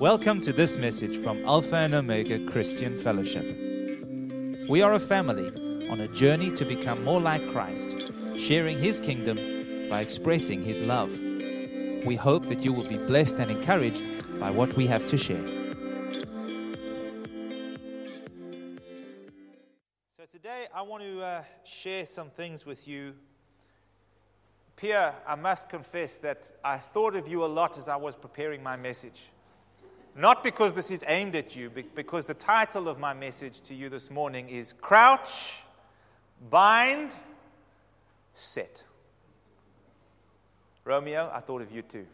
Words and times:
Welcome 0.00 0.42
to 0.42 0.52
this 0.52 0.76
message 0.76 1.16
from 1.22 1.42
Alpha 1.46 1.76
and 1.76 1.94
Omega 1.94 2.44
Christian 2.44 2.98
Fellowship. 2.98 3.46
We 4.68 4.82
are 4.82 4.92
a 4.92 5.00
family 5.00 5.48
on 5.88 6.00
a 6.00 6.08
journey 6.08 6.50
to 6.56 6.66
become 6.66 7.02
more 7.02 7.18
like 7.18 7.50
Christ, 7.50 8.04
sharing 8.36 8.76
His 8.76 9.00
kingdom 9.00 9.88
by 9.88 10.02
expressing 10.02 10.62
His 10.62 10.80
love. 10.80 11.10
We 12.04 12.14
hope 12.14 12.46
that 12.48 12.62
you 12.62 12.74
will 12.74 12.86
be 12.86 12.98
blessed 12.98 13.38
and 13.38 13.50
encouraged 13.50 14.04
by 14.38 14.50
what 14.50 14.74
we 14.74 14.86
have 14.86 15.06
to 15.06 15.16
share. 15.16 15.40
So, 20.18 20.26
today 20.30 20.66
I 20.74 20.82
want 20.82 21.04
to 21.04 21.22
uh, 21.22 21.44
share 21.64 22.04
some 22.04 22.28
things 22.28 22.66
with 22.66 22.86
you. 22.86 23.14
Pierre, 24.76 25.14
I 25.26 25.36
must 25.36 25.70
confess 25.70 26.18
that 26.18 26.52
I 26.62 26.76
thought 26.76 27.16
of 27.16 27.26
you 27.26 27.46
a 27.46 27.46
lot 27.46 27.78
as 27.78 27.88
I 27.88 27.96
was 27.96 28.14
preparing 28.14 28.62
my 28.62 28.76
message. 28.76 29.30
Not 30.18 30.42
because 30.42 30.72
this 30.72 30.90
is 30.90 31.04
aimed 31.06 31.36
at 31.36 31.54
you, 31.54 31.68
but 31.68 31.94
because 31.94 32.24
the 32.24 32.32
title 32.32 32.88
of 32.88 32.98
my 32.98 33.12
message 33.12 33.60
to 33.62 33.74
you 33.74 33.90
this 33.90 34.10
morning 34.10 34.48
is 34.48 34.72
Crouch, 34.72 35.60
Bind, 36.48 37.14
Set. 38.32 38.82
Romeo, 40.84 41.30
I 41.34 41.40
thought 41.40 41.60
of 41.60 41.70
you 41.70 41.82
too. 41.82 42.06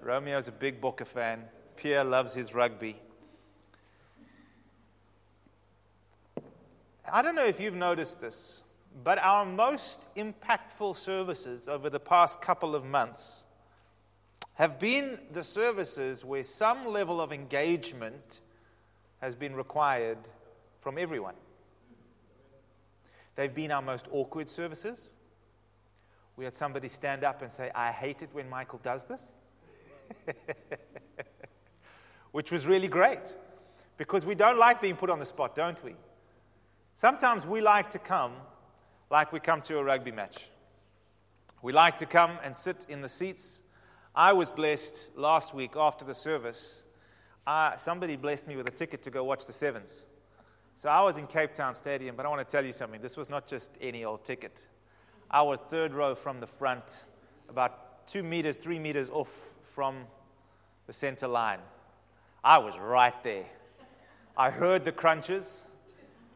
Romeo's 0.00 0.46
a 0.46 0.52
big 0.52 0.80
Bokke 0.80 1.04
fan. 1.04 1.42
Pierre 1.74 2.04
loves 2.04 2.34
his 2.34 2.54
rugby. 2.54 2.94
I 7.10 7.20
don't 7.22 7.34
know 7.34 7.46
if 7.46 7.58
you've 7.58 7.74
noticed 7.74 8.20
this, 8.20 8.62
but 9.02 9.18
our 9.18 9.44
most 9.44 10.06
impactful 10.14 10.94
services 10.94 11.68
over 11.68 11.90
the 11.90 11.98
past 11.98 12.40
couple 12.40 12.76
of 12.76 12.84
months 12.84 13.44
have 14.58 14.80
been 14.80 15.20
the 15.30 15.44
services 15.44 16.24
where 16.24 16.42
some 16.42 16.84
level 16.84 17.20
of 17.20 17.32
engagement 17.32 18.40
has 19.20 19.36
been 19.36 19.54
required 19.54 20.18
from 20.80 20.98
everyone. 20.98 21.36
They've 23.36 23.54
been 23.54 23.70
our 23.70 23.80
most 23.80 24.08
awkward 24.10 24.48
services. 24.48 25.12
We 26.36 26.44
had 26.44 26.56
somebody 26.56 26.88
stand 26.88 27.22
up 27.22 27.40
and 27.40 27.52
say, 27.52 27.70
I 27.72 27.92
hate 27.92 28.22
it 28.22 28.30
when 28.32 28.50
Michael 28.50 28.80
does 28.82 29.04
this. 29.04 29.32
Which 32.32 32.50
was 32.50 32.66
really 32.66 32.88
great 32.88 33.36
because 33.96 34.26
we 34.26 34.34
don't 34.34 34.58
like 34.58 34.82
being 34.82 34.96
put 34.96 35.08
on 35.08 35.20
the 35.20 35.24
spot, 35.24 35.54
don't 35.54 35.82
we? 35.84 35.94
Sometimes 36.94 37.46
we 37.46 37.60
like 37.60 37.90
to 37.90 38.00
come 38.00 38.32
like 39.08 39.32
we 39.32 39.38
come 39.38 39.60
to 39.62 39.78
a 39.78 39.84
rugby 39.84 40.10
match. 40.10 40.50
We 41.62 41.72
like 41.72 41.98
to 41.98 42.06
come 42.06 42.38
and 42.42 42.56
sit 42.56 42.86
in 42.88 43.02
the 43.02 43.08
seats 43.08 43.62
I 44.18 44.32
was 44.32 44.50
blessed 44.50 45.10
last 45.14 45.54
week 45.54 45.76
after 45.76 46.04
the 46.04 46.12
service. 46.12 46.82
Uh, 47.46 47.76
somebody 47.76 48.16
blessed 48.16 48.48
me 48.48 48.56
with 48.56 48.68
a 48.68 48.72
ticket 48.72 49.00
to 49.02 49.10
go 49.12 49.22
watch 49.22 49.46
the 49.46 49.52
Sevens. 49.52 50.06
So 50.74 50.88
I 50.88 51.02
was 51.02 51.18
in 51.18 51.28
Cape 51.28 51.54
Town 51.54 51.72
Stadium, 51.72 52.16
but 52.16 52.26
I 52.26 52.28
want 52.28 52.40
to 52.40 52.44
tell 52.44 52.64
you 52.64 52.72
something. 52.72 53.00
This 53.00 53.16
was 53.16 53.30
not 53.30 53.46
just 53.46 53.70
any 53.80 54.04
old 54.04 54.24
ticket. 54.24 54.66
I 55.30 55.42
was 55.42 55.60
third 55.60 55.94
row 55.94 56.16
from 56.16 56.40
the 56.40 56.48
front, 56.48 57.04
about 57.48 58.08
two 58.08 58.24
meters, 58.24 58.56
three 58.56 58.80
meters 58.80 59.08
off 59.08 59.52
from 59.62 59.98
the 60.88 60.92
center 60.92 61.28
line. 61.28 61.60
I 62.42 62.58
was 62.58 62.76
right 62.76 63.22
there. 63.22 63.46
I 64.36 64.50
heard 64.50 64.84
the 64.84 64.90
crunches. 64.90 65.64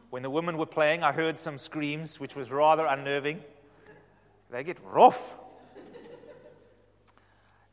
When 0.09 0.23
the 0.23 0.29
women 0.29 0.57
were 0.57 0.65
playing, 0.65 1.03
I 1.03 1.11
heard 1.11 1.37
some 1.37 1.57
screams, 1.57 2.17
which 2.17 2.33
was 2.33 2.49
rather 2.49 2.85
unnerving. 2.85 3.43
They 4.51 4.63
get 4.63 4.77
rough. 4.85 5.35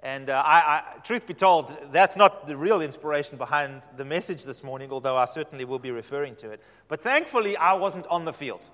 And 0.03 0.31
uh, 0.31 0.43
I, 0.45 0.59
I, 0.97 0.99
truth 1.01 1.27
be 1.27 1.35
told, 1.35 1.77
that's 1.93 2.17
not 2.17 2.47
the 2.47 2.57
real 2.57 2.81
inspiration 2.81 3.37
behind 3.37 3.83
the 3.97 4.05
message 4.05 4.45
this 4.45 4.65
morning, 4.65 4.91
although 4.91 5.17
I 5.17 5.27
certainly 5.27 5.67
will 5.67 5.79
be 5.79 5.91
referring 5.91 6.37
to 6.37 6.51
it. 6.51 6.63
But 6.89 7.03
thankfully, 7.03 7.57
I 7.57 7.75
wasn't 7.75 8.07
on 8.07 8.25
the 8.25 8.33
field 8.33 8.69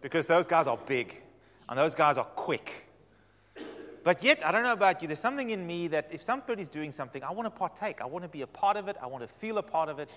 because 0.00 0.26
those 0.26 0.48
guys 0.48 0.66
are 0.66 0.76
big 0.76 1.22
and 1.68 1.78
those 1.78 1.94
guys 1.94 2.18
are 2.18 2.24
quick. 2.24 2.88
But 4.02 4.24
yet, 4.24 4.44
I 4.44 4.50
don't 4.50 4.62
know 4.62 4.72
about 4.72 5.00
you, 5.00 5.06
there's 5.06 5.20
something 5.20 5.50
in 5.50 5.66
me 5.66 5.86
that 5.88 6.10
if 6.12 6.22
somebody's 6.22 6.68
doing 6.68 6.90
something, 6.90 7.22
I 7.22 7.30
want 7.30 7.46
to 7.46 7.56
partake. 7.56 8.00
I 8.00 8.06
want 8.06 8.24
to 8.24 8.28
be 8.28 8.42
a 8.42 8.46
part 8.46 8.76
of 8.76 8.88
it. 8.88 8.96
I 9.00 9.06
want 9.06 9.22
to 9.22 9.28
feel 9.28 9.58
a 9.58 9.62
part 9.62 9.88
of 9.88 9.98
it. 9.98 10.10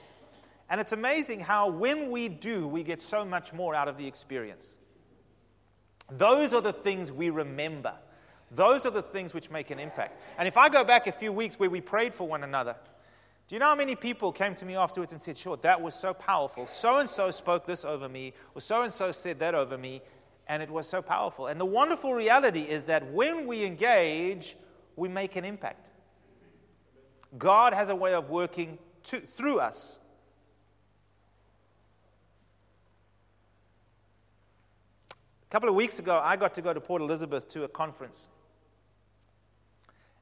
And 0.69 0.79
it's 0.79 0.93
amazing 0.93 1.41
how, 1.41 1.69
when 1.69 2.09
we 2.09 2.29
do, 2.29 2.67
we 2.67 2.81
get 2.81 3.01
so 3.01 3.25
much 3.25 3.53
more 3.53 3.75
out 3.75 3.87
of 3.87 3.97
the 3.97 4.07
experience. 4.07 4.75
Those 6.09 6.53
are 6.53 6.61
the 6.61 6.73
things 6.73 7.11
we 7.11 7.29
remember. 7.29 7.93
Those 8.53 8.85
are 8.85 8.91
the 8.91 9.01
things 9.01 9.33
which 9.33 9.49
make 9.49 9.71
an 9.71 9.79
impact. 9.79 10.21
And 10.37 10.47
if 10.47 10.57
I 10.57 10.67
go 10.67 10.83
back 10.83 11.07
a 11.07 11.11
few 11.11 11.31
weeks 11.31 11.57
where 11.57 11.69
we 11.69 11.79
prayed 11.79 12.13
for 12.13 12.27
one 12.27 12.43
another, 12.43 12.75
do 13.47 13.55
you 13.55 13.59
know 13.59 13.67
how 13.67 13.75
many 13.75 13.95
people 13.95 14.31
came 14.31 14.55
to 14.55 14.65
me 14.65 14.75
afterwards 14.75 15.13
and 15.13 15.21
said, 15.21 15.37
Sure, 15.37 15.57
that 15.57 15.81
was 15.81 15.95
so 15.95 16.13
powerful. 16.13 16.67
So 16.67 16.99
and 16.99 17.09
so 17.09 17.31
spoke 17.31 17.65
this 17.65 17.85
over 17.85 18.09
me, 18.09 18.33
or 18.53 18.61
so 18.61 18.81
and 18.81 18.91
so 18.91 19.11
said 19.11 19.39
that 19.39 19.55
over 19.55 19.77
me, 19.77 20.01
and 20.47 20.61
it 20.61 20.69
was 20.69 20.87
so 20.87 21.01
powerful. 21.01 21.47
And 21.47 21.59
the 21.59 21.65
wonderful 21.65 22.13
reality 22.13 22.61
is 22.61 22.85
that 22.85 23.11
when 23.11 23.47
we 23.47 23.63
engage, 23.63 24.57
we 24.95 25.07
make 25.07 25.35
an 25.35 25.45
impact. 25.45 25.91
God 27.37 27.73
has 27.73 27.89
a 27.89 27.95
way 27.95 28.13
of 28.13 28.29
working 28.29 28.77
to, 29.03 29.19
through 29.19 29.59
us. 29.59 29.99
A 35.11 35.49
couple 35.49 35.69
of 35.69 35.75
weeks 35.75 35.99
ago, 35.99 36.19
I 36.23 36.35
got 36.35 36.53
to 36.55 36.61
go 36.61 36.73
to 36.73 36.79
Port 36.81 37.01
Elizabeth 37.01 37.47
to 37.49 37.63
a 37.63 37.67
conference. 37.67 38.27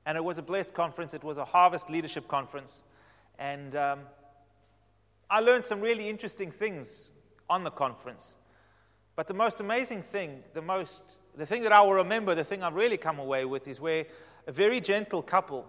And 0.10 0.18
it 0.18 0.24
was 0.24 0.40
a 0.40 0.42
blessed 0.42 0.74
conference. 0.74 1.14
It 1.14 1.24
was 1.24 1.38
a 1.38 1.46
harvest 1.46 1.88
leadership 1.88 2.28
conference. 2.28 2.84
And 3.38 3.76
um, 3.76 4.00
I 5.30 5.40
learned 5.40 5.64
some 5.64 5.82
really 5.82 6.10
interesting 6.10 6.50
things 6.50 7.12
on 7.48 7.64
the 7.64 7.70
conference. 7.70 8.36
But 9.16 9.28
the 9.28 9.36
most 9.36 9.60
amazing 9.60 10.02
thing, 10.02 10.42
the 10.56 10.64
most, 10.64 11.20
the 11.38 11.46
thing 11.46 11.62
that 11.62 11.72
I 11.72 11.82
will 11.82 11.94
remember, 11.94 12.34
the 12.34 12.44
thing 12.44 12.64
I've 12.64 12.74
really 12.74 12.98
come 12.98 13.20
away 13.20 13.46
with 13.46 13.68
is 13.68 13.80
where 13.80 14.08
a 14.48 14.52
very 14.52 14.82
gentle 14.82 15.22
couple 15.22 15.68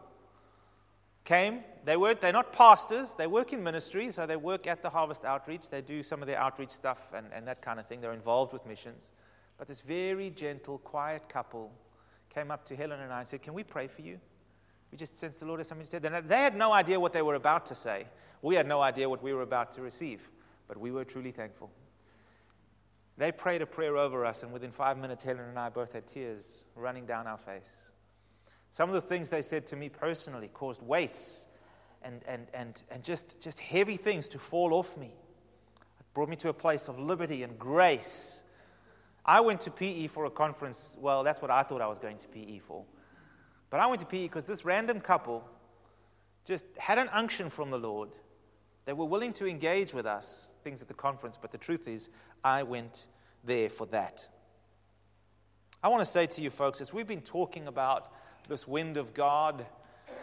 came. 1.27 1.61
They 1.85 1.99
were, 1.99 2.15
they're 2.15 2.33
not 2.33 2.51
pastors, 2.51 3.15
they 3.17 3.27
work 3.27 3.53
in 3.53 3.63
ministry, 3.63 4.11
so 4.11 4.25
they 4.25 4.37
work 4.37 4.67
at 4.67 4.81
the 4.81 4.89
Harvest 4.89 5.27
Outreach. 5.27 5.69
They 5.69 5.83
do 5.83 6.03
some 6.03 6.23
of 6.23 6.27
their 6.27 6.39
outreach 6.39 6.71
stuff 6.71 7.13
and, 7.15 7.27
and 7.35 7.47
that 7.47 7.61
kind 7.61 7.79
of 7.79 7.87
thing. 7.87 8.01
They're 8.01 8.15
involved 8.15 8.55
with 8.55 8.65
missions. 8.65 9.13
But 9.59 9.69
this 9.69 9.83
very 9.83 10.31
gentle, 10.31 10.79
quiet 10.79 11.29
couple 11.29 11.71
came 12.31 12.51
up 12.51 12.65
to 12.65 12.75
Helen 12.75 13.01
and 13.01 13.13
I 13.13 13.19
and 13.19 13.29
said, 13.29 13.43
Can 13.43 13.53
we 13.53 13.65
pray 13.65 13.87
for 13.87 14.01
you? 14.01 14.19
We 14.91 14.99
just 14.99 15.17
sensed 15.17 15.41
the 15.41 15.47
Lord 15.47 15.61
as 15.61 15.69
somebody 15.69 15.87
said. 15.87 16.05
And 16.05 16.29
they 16.29 16.39
had 16.39 16.57
no 16.57 16.73
idea 16.73 16.99
what 16.99 17.13
they 17.13 17.23
were 17.23 17.35
about 17.35 17.67
to 17.67 17.75
say. 17.75 18.07
We 18.43 18.55
had 18.55 18.67
no 18.67 18.81
idea 18.81 19.09
what 19.09 19.23
we 19.23 19.33
were 19.33 19.43
about 19.43 19.73
to 19.73 19.83
receive, 19.83 20.29
but 20.67 20.79
we 20.79 20.91
were 20.91 21.05
truly 21.05 21.31
thankful. 21.31 21.71
They 23.19 23.33
prayed 23.33 23.61
a 23.61 23.67
prayer 23.67 23.99
over 23.99 24.25
us, 24.25 24.43
and 24.43 24.53
within 24.53 24.73
five 24.73 24.97
minutes, 24.97 25.23
Helen 25.23 25.45
and 25.49 25.59
I 25.59 25.69
both 25.69 25.93
had 25.93 26.07
tears 26.07 26.65
running 26.75 27.05
down 27.05 27.27
our 27.27 27.37
face. 27.37 27.91
Some 28.71 28.89
of 28.89 28.95
the 28.95 29.03
things 29.03 29.29
they 29.29 29.43
said 29.43 29.67
to 29.69 29.77
me 29.77 29.89
personally 29.89 30.49
caused 30.49 30.81
weights 30.81 31.47
and, 32.03 32.23
and, 32.27 32.47
and, 32.55 32.83
and 32.91 33.05
just, 33.05 33.41
just 33.41 33.61
heavy 33.61 33.97
things 33.97 34.29
to 34.31 34.39
fall 34.39 34.73
off 34.73 34.97
me. 34.97 35.09
It 35.09 36.07
brought 36.15 36.29
me 36.29 36.37
to 36.37 36.49
a 36.49 36.55
place 36.55 36.89
of 36.89 36.99
liberty 36.99 37.43
and 37.43 37.59
grace. 37.59 38.43
I 39.25 39.41
went 39.41 39.61
to 39.63 39.71
PE 39.71 40.07
for 40.07 40.25
a 40.25 40.31
conference. 40.31 40.97
Well, 40.99 41.23
that's 41.23 41.43
what 41.43 41.51
I 41.51 41.63
thought 41.63 41.83
I 41.83 41.89
was 41.89 41.99
going 41.99 42.17
to 42.19 42.29
PE 42.29 42.59
for. 42.61 42.85
But 43.71 43.81
I 43.81 43.87
went 43.87 44.01
to 44.01 44.07
PE 44.07 44.23
because 44.23 44.47
this 44.47 44.65
random 44.65 45.01
couple 45.01 45.49
just 46.45 46.67
had 46.77 46.99
an 46.99 47.09
unction 47.13 47.49
from 47.49 47.71
the 47.71 47.79
Lord. 47.79 48.11
They 48.85 48.93
were 48.93 49.05
willing 49.05 49.33
to 49.35 49.47
engage 49.47 49.95
with 49.95 50.07
us, 50.07 50.51
things 50.65 50.83
at 50.83 50.89
the 50.89 50.95
conference, 50.95 51.39
but 51.41 51.53
the 51.53 51.59
truth 51.59 51.87
is, 51.87 52.11
I 52.43 52.65
went 52.65 53.07
there 53.45 53.71
for 53.71 53.87
that. 53.87 54.27
I 55.83 55.89
want 55.89 56.01
to 56.01 56.07
say 56.07 56.27
to 56.27 56.43
you 56.43 56.51
folks, 56.51 56.81
as 56.81 56.93
we've 56.93 57.07
been 57.07 57.21
talking 57.21 57.69
about 57.69 58.13
this 58.49 58.67
wind 58.67 58.97
of 58.97 59.15
God, 59.15 59.65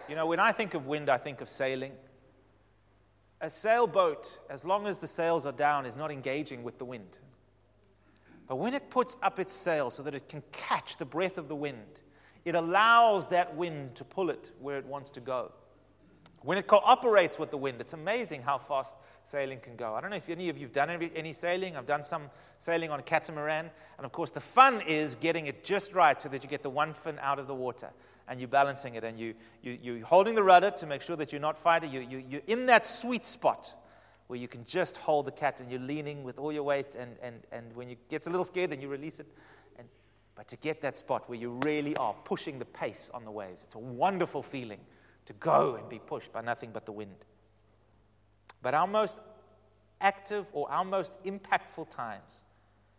you 0.09 0.16
know, 0.16 0.25
when 0.25 0.40
I 0.40 0.52
think 0.52 0.74
of 0.74 0.86
wind, 0.86 1.10
I 1.10 1.18
think 1.18 1.42
of 1.42 1.50
sailing. 1.50 1.94
A 3.39 3.50
sailboat, 3.50 4.38
as 4.50 4.66
long 4.66 4.88
as 4.88 5.00
the 5.00 5.07
sails 5.07 5.45
are 5.45 5.51
down, 5.51 5.86
is 5.86 5.95
not 5.95 6.12
engaging 6.12 6.63
with 6.63 6.77
the 6.77 6.86
wind. 6.86 7.18
But 8.48 8.57
when 8.57 8.74
it 8.74 8.89
puts 8.89 9.18
up 9.21 9.39
its 9.39 9.54
sail 9.54 9.92
so 9.92 10.04
that 10.04 10.16
it 10.16 10.27
can 10.27 10.44
catch 10.51 10.98
the 10.98 11.06
breath 11.06 11.38
of 11.38 11.48
the 11.48 11.56
wind, 11.56 12.00
it 12.47 12.55
allows 12.55 13.27
that 13.27 13.57
wind 13.57 13.94
to 13.95 14.05
pull 14.05 14.29
it 14.29 14.51
where 14.61 14.77
it 14.77 14.85
wants 14.85 15.11
to 15.11 15.19
go. 15.19 15.51
When 16.44 16.57
it 16.57 16.65
cooperates 16.65 17.38
with 17.38 17.51
the 17.51 17.57
wind, 17.57 17.81
it's 17.81 17.91
amazing 17.91 18.41
how 18.41 18.57
fast 18.57 18.95
sailing 19.25 19.59
can 19.59 19.75
go. 19.75 19.94
I 19.94 19.99
don't 19.99 20.11
know 20.11 20.15
if 20.15 20.29
any 20.29 20.47
of 20.47 20.57
you 20.57 20.63
have 20.63 20.71
done 20.71 20.89
any, 20.89 21.33
sailing. 21.33 21.75
I've 21.75 21.85
done 21.85 22.05
some 22.05 22.29
sailing 22.57 22.89
on 22.89 23.01
a 23.01 23.03
catamaran. 23.03 23.69
And 23.97 24.05
of 24.05 24.13
course, 24.13 24.31
the 24.31 24.39
fun 24.39 24.79
is 24.88 25.15
getting 25.15 25.47
it 25.47 25.65
just 25.65 25.91
right 25.91 26.21
so 26.21 26.29
that 26.29 26.41
you 26.41 26.49
get 26.49 26.63
the 26.63 26.69
one 26.69 26.94
fin 26.94 27.19
out 27.21 27.38
of 27.38 27.47
the 27.47 27.53
water 27.53 27.89
and 28.29 28.39
you're 28.39 28.47
balancing 28.47 28.95
it 28.95 29.03
and 29.03 29.19
you, 29.19 29.33
you, 29.61 29.77
you're 29.81 30.05
holding 30.05 30.33
the 30.33 30.44
rudder 30.44 30.71
to 30.71 30.85
make 30.85 31.01
sure 31.01 31.17
that 31.17 31.33
you're 31.33 31.41
not 31.41 31.59
fighting. 31.59 31.91
You, 31.91 31.99
you, 31.99 32.23
you're 32.29 32.41
in 32.47 32.67
that 32.67 32.85
sweet 32.85 33.25
spot 33.25 33.75
where 34.27 34.39
you 34.39 34.47
can 34.47 34.63
just 34.63 34.95
hold 34.95 35.25
the 35.27 35.33
cat 35.33 35.59
and 35.59 35.69
you're 35.69 35.81
leaning 35.81 36.23
with 36.23 36.39
all 36.39 36.53
your 36.53 36.63
weight. 36.63 36.95
And, 36.95 37.17
and, 37.21 37.41
and 37.51 37.75
when 37.75 37.89
you 37.89 37.97
get 38.07 38.25
a 38.25 38.29
little 38.29 38.45
scared, 38.45 38.69
then 38.69 38.79
you 38.79 38.88
release 38.88 39.19
it 39.19 39.27
but 40.38 40.48
to 40.50 40.56
get 40.56 40.81
that 40.81 40.95
spot 40.95 41.28
where 41.28 41.38
you 41.38 41.60
really 41.63 41.95
are 41.98 42.13
pushing 42.24 42.60
the 42.60 42.66
pace 42.66 43.10
on 43.12 43.25
the 43.25 43.31
waves. 43.31 43.63
It's 43.63 43.74
a 43.74 43.80
wonderful 43.80 44.44
feeling 44.44 44.80
to 45.25 45.34
go 45.34 45.75
and 45.75 45.89
be 45.89 45.98
pushed 45.98 46.31
by 46.31 46.42
nothing 46.42 46.69
but 46.72 46.86
the 46.86 46.92
wind. 46.92 47.25
But 48.62 48.75
our 48.75 48.86
most 48.86 49.18
active 50.00 50.45
or 50.54 50.69
our 50.72 50.86
most 50.86 51.22
impactful 51.24 51.89
times, 51.89 52.42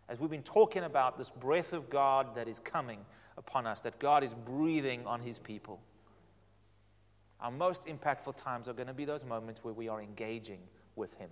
as 0.08 0.18
we've 0.18 0.28
been 0.28 0.42
talking 0.42 0.82
about 0.82 1.16
this 1.16 1.30
breath 1.30 1.72
of 1.72 1.88
God 1.88 2.34
that 2.34 2.48
is 2.48 2.58
coming 2.58 2.98
upon 3.36 3.68
us, 3.68 3.82
that 3.82 4.00
God 4.00 4.24
is 4.24 4.34
breathing 4.34 5.06
on 5.06 5.20
his 5.20 5.38
people, 5.38 5.80
our 7.40 7.52
most 7.52 7.86
impactful 7.86 8.36
times 8.36 8.68
are 8.68 8.72
going 8.72 8.88
to 8.88 8.94
be 8.94 9.04
those 9.04 9.24
moments 9.24 9.62
where 9.62 9.74
we 9.74 9.88
are 9.88 10.02
engaging 10.02 10.58
with 10.96 11.14
him. 11.14 11.30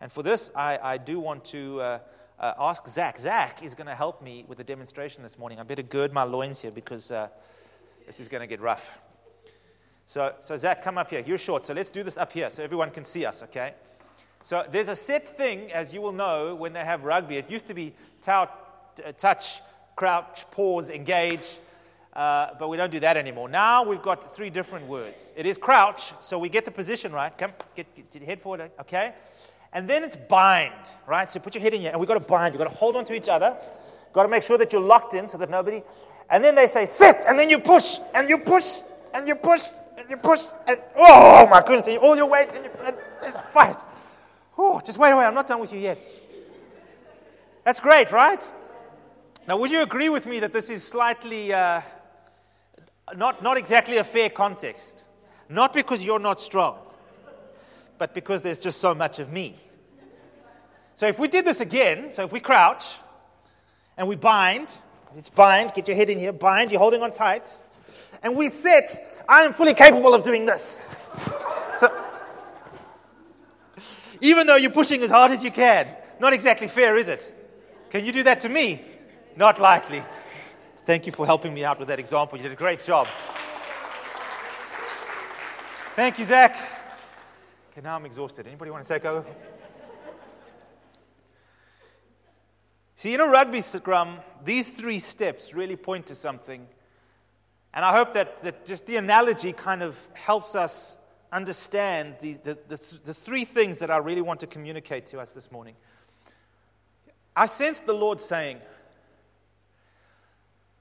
And 0.00 0.10
for 0.10 0.22
this, 0.22 0.50
I, 0.56 0.78
I 0.82 0.96
do 0.96 1.20
want 1.20 1.44
to 1.46 1.80
uh, 1.82 1.98
uh, 2.40 2.54
ask 2.58 2.86
Zach. 2.86 3.18
Zach 3.18 3.62
is 3.62 3.74
going 3.74 3.86
to 3.86 3.94
help 3.94 4.22
me 4.22 4.44
with 4.46 4.58
the 4.58 4.64
demonstration 4.64 5.22
this 5.22 5.38
morning. 5.38 5.58
I 5.58 5.62
better 5.62 5.82
gird 5.82 6.12
my 6.12 6.22
loins 6.22 6.60
here 6.60 6.70
because 6.70 7.10
uh, 7.10 7.28
this 8.06 8.20
is 8.20 8.28
going 8.28 8.40
to 8.40 8.46
get 8.46 8.60
rough. 8.60 8.98
So, 10.06 10.34
so, 10.40 10.56
Zach, 10.56 10.82
come 10.82 10.96
up 10.96 11.10
here. 11.10 11.22
You're 11.26 11.38
short, 11.38 11.66
so 11.66 11.74
let's 11.74 11.90
do 11.90 12.02
this 12.02 12.16
up 12.16 12.32
here 12.32 12.48
so 12.50 12.62
everyone 12.62 12.90
can 12.90 13.04
see 13.04 13.26
us, 13.26 13.42
okay? 13.42 13.74
So, 14.40 14.64
there's 14.70 14.88
a 14.88 14.96
set 14.96 15.36
thing, 15.36 15.70
as 15.72 15.92
you 15.92 16.00
will 16.00 16.12
know, 16.12 16.54
when 16.54 16.72
they 16.72 16.84
have 16.84 17.04
rugby. 17.04 17.36
It 17.36 17.50
used 17.50 17.66
to 17.66 17.74
be 17.74 17.92
tout, 18.22 18.50
touch, 19.18 19.60
crouch, 19.96 20.50
pause, 20.50 20.88
engage, 20.88 21.58
uh, 22.14 22.54
but 22.58 22.68
we 22.68 22.76
don't 22.76 22.90
do 22.90 23.00
that 23.00 23.16
anymore. 23.16 23.48
Now 23.48 23.84
we've 23.84 24.00
got 24.00 24.34
three 24.34 24.48
different 24.48 24.86
words. 24.86 25.32
It 25.36 25.44
is 25.44 25.58
crouch, 25.58 26.14
so 26.20 26.38
we 26.38 26.48
get 26.48 26.64
the 26.64 26.70
position 26.70 27.12
right. 27.12 27.36
Come, 27.36 27.52
get, 27.76 27.94
get 27.94 28.14
your 28.14 28.24
head 28.24 28.40
forward, 28.40 28.70
okay? 28.80 29.12
And 29.72 29.88
then 29.88 30.02
it's 30.02 30.16
bind, 30.16 30.72
right? 31.06 31.30
So 31.30 31.40
put 31.40 31.54
your 31.54 31.62
head 31.62 31.74
in 31.74 31.80
here, 31.80 31.90
and 31.90 32.00
we've 32.00 32.08
got 32.08 32.20
to 32.20 32.26
bind. 32.26 32.54
You've 32.54 32.62
got 32.62 32.70
to 32.70 32.76
hold 32.76 32.96
on 32.96 33.04
to 33.06 33.14
each 33.14 33.28
other. 33.28 33.56
You've 33.56 34.12
Got 34.12 34.22
to 34.22 34.28
make 34.28 34.42
sure 34.42 34.58
that 34.58 34.72
you're 34.72 34.82
locked 34.82 35.14
in 35.14 35.28
so 35.28 35.38
that 35.38 35.50
nobody. 35.50 35.82
And 36.30 36.42
then 36.42 36.54
they 36.54 36.66
say 36.66 36.86
sit, 36.86 37.24
and 37.26 37.38
then 37.38 37.50
you 37.50 37.58
push, 37.58 37.98
and 38.14 38.28
you 38.28 38.38
push, 38.38 38.78
and 39.14 39.26
you 39.26 39.34
push, 39.34 39.68
and 39.96 40.08
you 40.10 40.16
push, 40.16 40.42
and 40.66 40.78
oh 40.96 41.46
my 41.48 41.62
goodness, 41.62 41.88
all 42.00 42.16
your 42.16 42.28
weight, 42.28 42.50
and, 42.52 42.64
you, 42.64 42.70
and 42.84 42.96
there's 43.20 43.34
a 43.34 43.42
fight. 43.42 43.76
Oh, 44.56 44.80
just 44.84 44.98
wait 44.98 45.10
away, 45.10 45.24
I'm 45.24 45.34
not 45.34 45.46
done 45.46 45.60
with 45.60 45.72
you 45.72 45.78
yet. 45.78 45.98
That's 47.64 47.80
great, 47.80 48.12
right? 48.12 48.50
Now, 49.46 49.58
would 49.58 49.70
you 49.70 49.82
agree 49.82 50.08
with 50.08 50.26
me 50.26 50.40
that 50.40 50.52
this 50.52 50.68
is 50.68 50.84
slightly 50.84 51.52
uh, 51.52 51.80
not, 53.16 53.42
not 53.42 53.56
exactly 53.56 53.96
a 53.96 54.04
fair 54.04 54.28
context? 54.28 55.04
Not 55.48 55.72
because 55.72 56.04
you're 56.04 56.18
not 56.18 56.40
strong, 56.40 56.78
but 57.98 58.14
because 58.14 58.42
there's 58.42 58.60
just 58.60 58.80
so 58.80 58.94
much 58.94 59.18
of 59.18 59.32
me. 59.32 59.56
So 60.94 61.06
if 61.06 61.18
we 61.18 61.28
did 61.28 61.44
this 61.44 61.60
again, 61.60 62.12
so 62.12 62.24
if 62.24 62.32
we 62.32 62.40
crouch 62.40 62.84
and 63.96 64.08
we 64.08 64.16
bind, 64.16 64.76
it's 65.16 65.30
bind, 65.30 65.72
get 65.74 65.86
your 65.88 65.96
head 65.96 66.10
in 66.10 66.18
here, 66.18 66.32
bind, 66.32 66.70
you're 66.70 66.80
holding 66.80 67.02
on 67.02 67.12
tight 67.12 67.56
and 68.22 68.36
we 68.36 68.50
sit, 68.50 68.98
I 69.28 69.42
am 69.42 69.52
fully 69.52 69.74
capable 69.74 70.14
of 70.14 70.22
doing 70.22 70.46
this. 70.46 70.84
So, 71.78 72.04
even 74.20 74.46
though 74.46 74.56
you're 74.56 74.70
pushing 74.70 75.02
as 75.02 75.10
hard 75.10 75.30
as 75.32 75.44
you 75.44 75.50
can, 75.50 75.88
not 76.18 76.32
exactly 76.32 76.66
fair, 76.68 76.96
is 76.96 77.08
it? 77.08 77.32
Can 77.90 78.04
you 78.04 78.12
do 78.12 78.24
that 78.24 78.40
to 78.40 78.48
me? 78.48 78.82
Not 79.36 79.60
likely. 79.60 80.02
Thank 80.84 81.06
you 81.06 81.12
for 81.12 81.24
helping 81.26 81.54
me 81.54 81.64
out 81.64 81.78
with 81.78 81.88
that 81.88 82.00
example. 82.00 82.38
You 82.38 82.42
did 82.42 82.52
a 82.52 82.56
great 82.56 82.82
job. 82.82 83.06
Thank 85.94 86.18
you, 86.18 86.24
Zach. 86.24 86.77
Okay, 87.78 87.84
now 87.84 87.94
I'm 87.94 88.06
exhausted. 88.06 88.44
Anybody 88.48 88.72
want 88.72 88.84
to 88.84 88.92
take 88.92 89.04
over? 89.04 89.24
See, 92.96 93.14
in 93.14 93.20
a 93.20 93.26
rugby 93.28 93.60
scrum, 93.60 94.18
these 94.44 94.68
three 94.68 94.98
steps 94.98 95.54
really 95.54 95.76
point 95.76 96.06
to 96.06 96.16
something 96.16 96.66
and 97.72 97.84
I 97.84 97.96
hope 97.96 98.14
that, 98.14 98.42
that 98.42 98.66
just 98.66 98.86
the 98.86 98.96
analogy 98.96 99.52
kind 99.52 99.84
of 99.84 99.96
helps 100.14 100.56
us 100.56 100.98
understand 101.30 102.16
the, 102.20 102.32
the, 102.42 102.58
the, 102.66 102.80
the, 103.04 103.14
three 103.14 103.44
things 103.44 103.78
that 103.78 103.92
I 103.92 103.98
really 103.98 104.22
want 104.22 104.40
to 104.40 104.48
communicate 104.48 105.06
to 105.08 105.20
us 105.20 105.32
this 105.32 105.52
morning. 105.52 105.76
I 107.36 107.46
sense 107.46 107.78
the 107.78 107.92
Lord 107.92 108.20
saying 108.20 108.58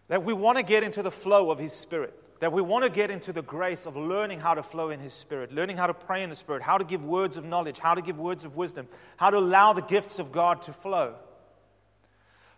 that 0.08 0.24
we 0.24 0.34
want 0.34 0.58
to 0.58 0.64
get 0.64 0.82
into 0.82 1.04
the 1.04 1.12
flow 1.12 1.52
of 1.52 1.60
His 1.60 1.74
Spirit, 1.74 2.20
that 2.40 2.52
we 2.52 2.62
want 2.62 2.84
to 2.84 2.90
get 2.90 3.10
into 3.10 3.34
the 3.34 3.42
grace 3.42 3.86
of 3.86 3.96
learning 3.96 4.40
how 4.40 4.54
to 4.54 4.64
flow 4.64 4.90
in 4.90 5.00
His 5.00 5.14
Spirit, 5.14 5.52
learning 5.52 5.78
how 5.78 5.88
to 5.88 5.94
pray 5.94 6.24
in 6.24 6.30
the 6.30 6.36
Spirit, 6.36 6.62
how 6.62 6.78
to 6.78 6.84
give 6.84 7.04
words 7.04 7.38
of 7.38 7.46
knowledge, 7.46 7.80
how 7.80 7.96
to 7.96 8.02
give 8.02 8.20
words 8.20 8.46
of 8.46 8.56
wisdom, 8.56 8.88
how 9.18 9.30
to 9.30 9.38
allow 9.38 9.74
the 9.74 9.82
gifts 9.82 10.20
of 10.20 10.32
God 10.32 10.62
to 10.64 10.74
flow. 10.74 11.16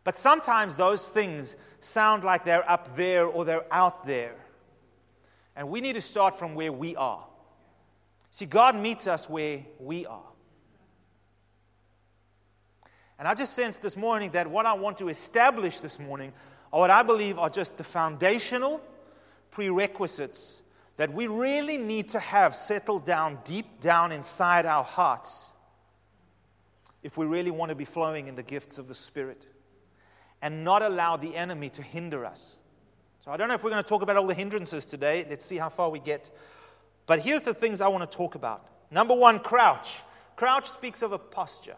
But 0.03 0.17
sometimes 0.17 0.75
those 0.75 1.07
things 1.07 1.55
sound 1.79 2.23
like 2.23 2.45
they're 2.45 2.69
up 2.69 2.95
there 2.95 3.25
or 3.25 3.45
they're 3.45 3.73
out 3.73 4.05
there. 4.05 4.35
And 5.55 5.69
we 5.69 5.81
need 5.81 5.93
to 5.93 6.01
start 6.01 6.37
from 6.37 6.55
where 6.55 6.71
we 6.71 6.95
are. 6.95 7.25
See, 8.31 8.45
God 8.45 8.75
meets 8.75 9.07
us 9.07 9.29
where 9.29 9.65
we 9.79 10.05
are. 10.05 10.23
And 13.17 13.27
I 13.27 13.33
just 13.33 13.53
sense 13.53 13.77
this 13.77 13.97
morning 13.97 14.31
that 14.31 14.49
what 14.49 14.65
I 14.65 14.73
want 14.73 14.97
to 14.99 15.09
establish 15.09 15.79
this 15.79 15.99
morning 15.99 16.31
are 16.71 16.79
what 16.79 16.89
I 16.89 17.03
believe 17.03 17.37
are 17.37 17.49
just 17.49 17.77
the 17.77 17.83
foundational 17.83 18.81
prerequisites 19.59 20.63
that 20.95 21.13
we 21.13 21.27
really 21.27 21.77
need 21.77 22.07
to 22.07 22.17
have 22.17 22.55
settled 22.55 23.05
down 23.05 23.37
deep 23.43 23.81
down 23.81 24.13
inside 24.13 24.65
our 24.65 24.85
hearts 24.85 25.51
if 27.03 27.17
we 27.17 27.25
really 27.25 27.51
want 27.51 27.67
to 27.67 27.75
be 27.75 27.83
flowing 27.83 28.27
in 28.27 28.35
the 28.35 28.43
gifts 28.43 28.77
of 28.77 28.87
the 28.87 28.95
Spirit 28.95 29.45
and 30.41 30.63
not 30.63 30.81
allow 30.81 31.17
the 31.17 31.35
enemy 31.35 31.69
to 31.69 31.81
hinder 31.81 32.25
us. 32.25 32.57
So 33.25 33.31
I 33.31 33.35
don't 33.35 33.49
know 33.49 33.53
if 33.53 33.65
we're 33.65 33.69
going 33.69 33.83
to 33.83 33.89
talk 33.89 34.01
about 34.01 34.15
all 34.15 34.27
the 34.27 34.33
hindrances 34.33 34.85
today. 34.85 35.25
Let's 35.29 35.43
see 35.45 35.57
how 35.57 35.67
far 35.67 35.89
we 35.89 35.99
get. 35.99 36.31
But 37.05 37.19
here's 37.19 37.41
the 37.41 37.53
things 37.53 37.81
I 37.81 37.89
want 37.89 38.09
to 38.09 38.17
talk 38.17 38.35
about. 38.35 38.65
Number 38.89 39.13
one, 39.13 39.39
crouch. 39.39 39.99
Crouch 40.37 40.69
speaks 40.69 41.01
of 41.01 41.11
a 41.11 41.19
posture. 41.19 41.75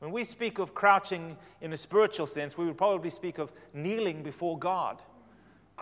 When 0.00 0.12
we 0.12 0.24
speak 0.24 0.58
of 0.58 0.74
crouching 0.74 1.38
in 1.62 1.72
a 1.72 1.76
spiritual 1.78 2.26
sense, 2.26 2.58
we 2.58 2.66
would 2.66 2.76
probably 2.76 3.08
speak 3.08 3.38
of 3.38 3.50
kneeling 3.72 4.22
before 4.22 4.58
God. 4.58 5.00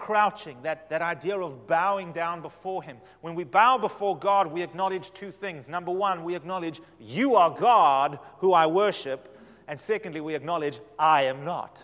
Crouching, 0.00 0.56
that, 0.62 0.88
that 0.90 1.02
idea 1.02 1.38
of 1.38 1.66
bowing 1.66 2.12
down 2.12 2.40
before 2.40 2.82
Him. 2.82 2.96
When 3.20 3.34
we 3.34 3.44
bow 3.44 3.78
before 3.78 4.18
God, 4.18 4.46
we 4.46 4.62
acknowledge 4.62 5.12
two 5.12 5.30
things. 5.30 5.68
Number 5.68 5.92
one, 5.92 6.24
we 6.24 6.34
acknowledge, 6.34 6.80
You 6.98 7.36
are 7.36 7.50
God 7.50 8.18
who 8.38 8.52
I 8.52 8.66
worship. 8.66 9.36
And 9.68 9.78
secondly, 9.78 10.20
we 10.20 10.34
acknowledge, 10.34 10.80
I 10.98 11.24
am 11.24 11.44
not. 11.44 11.82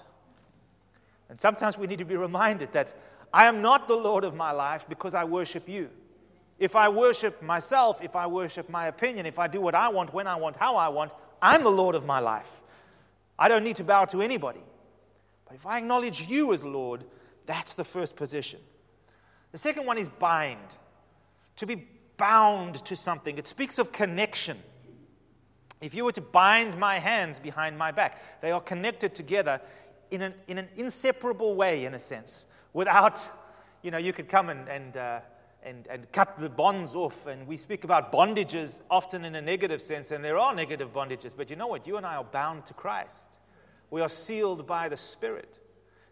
And 1.29 1.39
sometimes 1.39 1.77
we 1.77 1.87
need 1.87 1.99
to 1.99 2.05
be 2.05 2.17
reminded 2.17 2.73
that 2.73 2.95
I 3.33 3.47
am 3.47 3.61
not 3.61 3.87
the 3.87 3.97
Lord 3.97 4.25
of 4.25 4.35
my 4.35 4.51
life 4.51 4.89
because 4.89 5.15
I 5.15 5.25
worship 5.25 5.69
you. 5.69 5.91
If 6.59 6.75
I 6.75 6.89
worship 6.89 7.43
myself, 7.43 8.03
if 8.03 8.17
I 8.17 8.27
worship 8.27 8.71
my 8.71 8.87
opinion, 8.87 9.27
if 9.27 9.39
I 9.39 9.47
do 9.47 9.61
what 9.61 9.75
I 9.75 9.89
want, 9.89 10.15
when 10.15 10.27
I 10.27 10.37
want, 10.37 10.57
how 10.57 10.77
I 10.77 10.89
want, 10.89 11.13
I'm 11.43 11.63
the 11.63 11.71
Lord 11.71 11.95
of 11.95 12.07
my 12.07 12.19
life. 12.19 12.63
I 13.39 13.49
don't 13.49 13.63
need 13.63 13.77
to 13.77 13.85
bow 13.85 14.07
to 14.07 14.23
anybody. 14.23 14.63
But 15.47 15.57
if 15.57 15.67
I 15.67 15.79
acknowledge 15.79 16.27
you 16.27 16.53
as 16.55 16.65
Lord, 16.65 17.05
that's 17.47 17.75
the 17.75 17.85
first 17.85 18.17
position. 18.17 18.61
The 19.53 19.59
second 19.59 19.87
one 19.87 19.99
is 19.99 20.09
bind. 20.09 20.59
To 21.57 21.67
be 21.67 21.87
bound 22.17 22.85
to 22.87 22.97
something. 22.97 23.39
It 23.39 23.47
speaks 23.47 23.79
of 23.79 23.93
connection. 23.93 24.59
If 25.81 25.95
you 25.95 26.05
were 26.05 26.13
to 26.13 26.21
bind 26.21 26.79
my 26.79 26.99
hands 26.99 27.39
behind 27.39 27.79
my 27.79 27.93
back, 27.93 28.41
they 28.41 28.51
are 28.51 28.61
connected 28.61 29.15
together 29.15 29.61
in 30.11 30.23
an, 30.23 30.35
in 30.47 30.59
an 30.59 30.69
inseparable 30.77 31.55
way, 31.55 31.85
in 31.85 31.95
a 31.95 31.99
sense, 31.99 32.47
without, 32.73 33.21
you 33.83 33.91
know, 33.91 33.99
you 33.99 34.13
could 34.13 34.29
come 34.29 34.49
and, 34.49 34.69
and, 34.69 34.97
uh, 34.97 35.21
and, 35.63 35.87
and 35.89 36.11
cut 36.13 36.39
the 36.39 36.49
bonds 36.49 36.95
off. 36.95 37.27
And 37.27 37.47
we 37.47 37.57
speak 37.57 37.85
about 37.85 38.13
bondages 38.13 38.81
often 38.91 39.25
in 39.25 39.35
a 39.35 39.43
negative 39.43 39.83
sense, 39.83 40.11
and 40.11 40.25
there 40.25 40.39
are 40.39 40.55
negative 40.55 40.93
bondages, 40.93 41.35
but 41.37 41.51
you 41.51 41.57
know 41.57 41.67
what? 41.67 41.87
You 41.87 41.97
and 41.97 42.07
I 42.07 42.17
are 42.17 42.25
bound 42.25 42.67
to 42.67 42.75
Christ. 42.75 43.37
We 43.91 44.01
are 44.01 44.09
sealed 44.09 44.67
by 44.67 44.89
the 44.89 44.97
Spirit. 44.97 45.59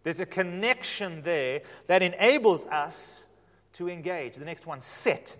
There's 0.05 0.21
a 0.21 0.27
connection 0.27 1.23
there 1.23 1.63
that 1.89 2.03
enables 2.03 2.65
us 2.67 3.25
to 3.73 3.89
engage. 3.89 4.37
The 4.37 4.45
next 4.45 4.67
one, 4.67 4.81
sit. 4.81 5.37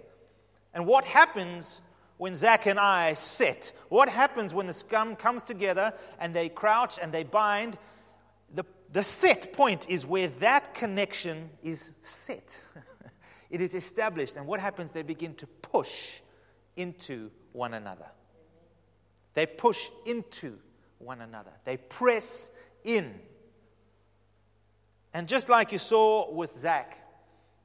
And 0.73 0.87
what 0.87 1.05
happens 1.05 1.81
when 2.17 2.35
Zach 2.35 2.67
and 2.67 2.81
I 2.81 3.15
sit? 3.15 3.73
What 3.91 4.09
happens 4.09 4.53
when 4.53 4.67
the 4.67 4.73
scrum 4.73 5.17
comes 5.17 5.43
together 5.43 5.93
and 6.19 6.35
they 6.35 6.49
crouch 6.49 6.99
and 7.01 7.13
they 7.13 7.25
bind? 7.25 7.79
The, 8.55 8.65
the 8.91 9.03
set 9.03 9.53
point 9.53 9.89
is 9.89 10.07
where 10.07 10.29
that 10.41 10.75
connection 10.75 11.51
is 11.63 11.93
set. 12.03 12.59
it 13.51 13.61
is 13.61 13.75
established. 13.75 14.37
And 14.37 14.47
what 14.47 14.61
happens? 14.61 14.93
They 14.93 15.03
begin 15.03 15.35
to 15.37 15.47
push 15.47 16.21
into 16.75 17.31
one 17.53 17.75
another. 17.75 18.07
They 19.35 19.47
push 19.47 19.91
into 20.07 20.59
one 20.99 21.21
another. 21.21 21.53
They 21.65 21.77
press 21.77 22.51
in. 22.83 23.21
And 25.15 25.29
just 25.29 25.49
like 25.49 25.71
you 25.71 25.79
saw 25.79 26.31
with 26.31 26.59
Zach, 26.59 26.99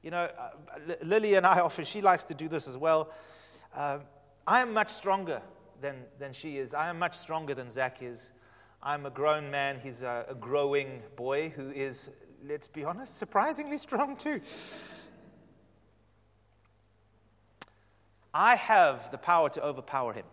you 0.02 0.10
know, 0.10 0.28
uh, 0.38 0.94
Lily 1.02 1.34
and 1.34 1.44
I 1.44 1.60
often, 1.60 1.84
she 1.84 2.00
likes 2.00 2.24
to 2.26 2.34
do 2.34 2.48
this 2.48 2.68
as 2.68 2.78
well. 2.78 3.10
Uh, 3.74 3.98
I 4.46 4.62
am 4.62 4.72
much 4.72 4.90
stronger 4.90 5.42
than, 5.80 5.96
than 6.18 6.32
she 6.32 6.58
is. 6.58 6.72
I 6.72 6.88
am 6.88 6.98
much 6.98 7.18
stronger 7.18 7.52
than 7.52 7.68
Zach 7.68 8.02
is. 8.02 8.30
I'm 8.82 9.04
a 9.04 9.10
grown 9.10 9.50
man. 9.50 9.80
He's 9.82 10.02
a, 10.02 10.26
a 10.28 10.34
growing 10.34 11.02
boy 11.16 11.50
who 11.50 11.70
is, 11.70 12.08
let's 12.46 12.68
be 12.68 12.84
honest, 12.84 13.18
surprisingly 13.18 13.78
strong 13.78 14.16
too. 14.16 14.40
I 18.32 18.54
have 18.54 19.10
the 19.10 19.18
power 19.18 19.50
to 19.50 19.62
overpower 19.62 20.12
him. 20.12 20.24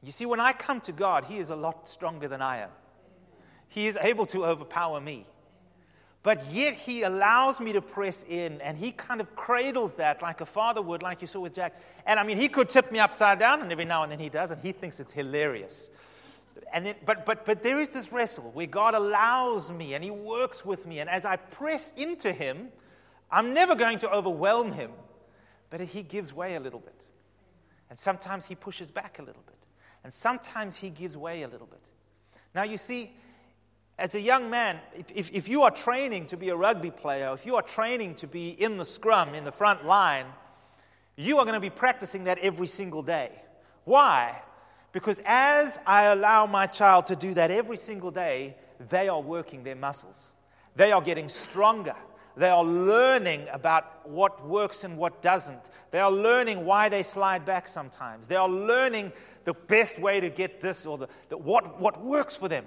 You 0.00 0.12
see, 0.12 0.26
when 0.26 0.38
I 0.38 0.52
come 0.52 0.80
to 0.82 0.92
God, 0.92 1.24
He 1.24 1.38
is 1.38 1.50
a 1.50 1.56
lot 1.56 1.88
stronger 1.88 2.28
than 2.28 2.40
I 2.40 2.58
am. 2.58 2.70
He 3.68 3.88
is 3.88 3.98
able 4.00 4.26
to 4.26 4.44
overpower 4.46 5.00
me. 5.00 5.26
But 6.26 6.50
yet 6.50 6.74
He 6.74 7.04
allows 7.04 7.60
me 7.60 7.72
to 7.74 7.80
press 7.80 8.24
in, 8.28 8.60
and 8.60 8.76
He 8.76 8.90
kind 8.90 9.20
of 9.20 9.36
cradles 9.36 9.94
that 9.94 10.22
like 10.22 10.40
a 10.40 10.44
father 10.44 10.82
would, 10.82 11.00
like 11.00 11.20
you 11.20 11.28
saw 11.28 11.38
with 11.38 11.54
Jack. 11.54 11.76
And 12.04 12.18
I 12.18 12.24
mean, 12.24 12.36
He 12.36 12.48
could 12.48 12.68
tip 12.68 12.90
me 12.90 12.98
upside 12.98 13.38
down, 13.38 13.62
and 13.62 13.70
every 13.70 13.84
now 13.84 14.02
and 14.02 14.10
then 14.10 14.18
He 14.18 14.28
does, 14.28 14.50
and 14.50 14.60
He 14.60 14.72
thinks 14.72 14.98
it's 14.98 15.12
hilarious. 15.12 15.92
And 16.72 16.84
then, 16.84 16.96
but, 17.04 17.24
but, 17.26 17.44
but 17.44 17.62
there 17.62 17.78
is 17.78 17.90
this 17.90 18.10
wrestle 18.10 18.50
where 18.50 18.66
God 18.66 18.96
allows 18.96 19.70
me 19.70 19.94
and 19.94 20.02
He 20.02 20.10
works 20.10 20.64
with 20.64 20.84
me. 20.84 20.98
And 20.98 21.08
as 21.08 21.24
I 21.24 21.36
press 21.36 21.92
into 21.96 22.32
Him, 22.32 22.70
I'm 23.30 23.54
never 23.54 23.76
going 23.76 23.98
to 23.98 24.10
overwhelm 24.10 24.72
Him, 24.72 24.90
but 25.70 25.80
He 25.80 26.02
gives 26.02 26.32
way 26.32 26.56
a 26.56 26.60
little 26.60 26.80
bit. 26.80 27.04
And 27.88 27.96
sometimes 27.96 28.46
He 28.46 28.56
pushes 28.56 28.90
back 28.90 29.20
a 29.20 29.22
little 29.22 29.44
bit. 29.46 29.64
And 30.02 30.12
sometimes 30.12 30.74
He 30.74 30.90
gives 30.90 31.16
way 31.16 31.44
a 31.44 31.48
little 31.48 31.68
bit. 31.68 31.88
Now, 32.52 32.64
you 32.64 32.78
see, 32.78 33.12
as 33.98 34.14
a 34.14 34.20
young 34.20 34.50
man, 34.50 34.78
if, 34.94 35.06
if, 35.14 35.32
if 35.32 35.48
you 35.48 35.62
are 35.62 35.70
training 35.70 36.26
to 36.26 36.36
be 36.36 36.50
a 36.50 36.56
rugby 36.56 36.90
player, 36.90 37.32
if 37.32 37.46
you 37.46 37.56
are 37.56 37.62
training 37.62 38.14
to 38.16 38.26
be 38.26 38.50
in 38.50 38.76
the 38.76 38.84
scrum, 38.84 39.34
in 39.34 39.44
the 39.44 39.52
front 39.52 39.86
line, 39.86 40.26
you 41.16 41.38
are 41.38 41.44
going 41.44 41.54
to 41.54 41.60
be 41.60 41.70
practicing 41.70 42.24
that 42.24 42.38
every 42.40 42.66
single 42.66 43.02
day. 43.02 43.30
Why? 43.84 44.42
Because 44.92 45.20
as 45.24 45.78
I 45.86 46.04
allow 46.04 46.46
my 46.46 46.66
child 46.66 47.06
to 47.06 47.16
do 47.16 47.32
that 47.34 47.50
every 47.50 47.78
single 47.78 48.10
day, 48.10 48.56
they 48.90 49.08
are 49.08 49.20
working 49.20 49.62
their 49.62 49.76
muscles. 49.76 50.32
They 50.74 50.92
are 50.92 51.00
getting 51.00 51.30
stronger. 51.30 51.96
They 52.36 52.50
are 52.50 52.64
learning 52.64 53.46
about 53.50 54.06
what 54.06 54.46
works 54.46 54.84
and 54.84 54.98
what 54.98 55.22
doesn't. 55.22 55.70
They 55.90 56.00
are 56.00 56.12
learning 56.12 56.66
why 56.66 56.90
they 56.90 57.02
slide 57.02 57.46
back 57.46 57.66
sometimes. 57.66 58.28
They 58.28 58.36
are 58.36 58.48
learning 58.48 59.12
the 59.44 59.54
best 59.54 59.98
way 59.98 60.20
to 60.20 60.28
get 60.28 60.60
this 60.60 60.84
or 60.84 60.98
the, 60.98 61.08
the, 61.30 61.38
what, 61.38 61.80
what 61.80 62.04
works 62.04 62.36
for 62.36 62.48
them. 62.48 62.66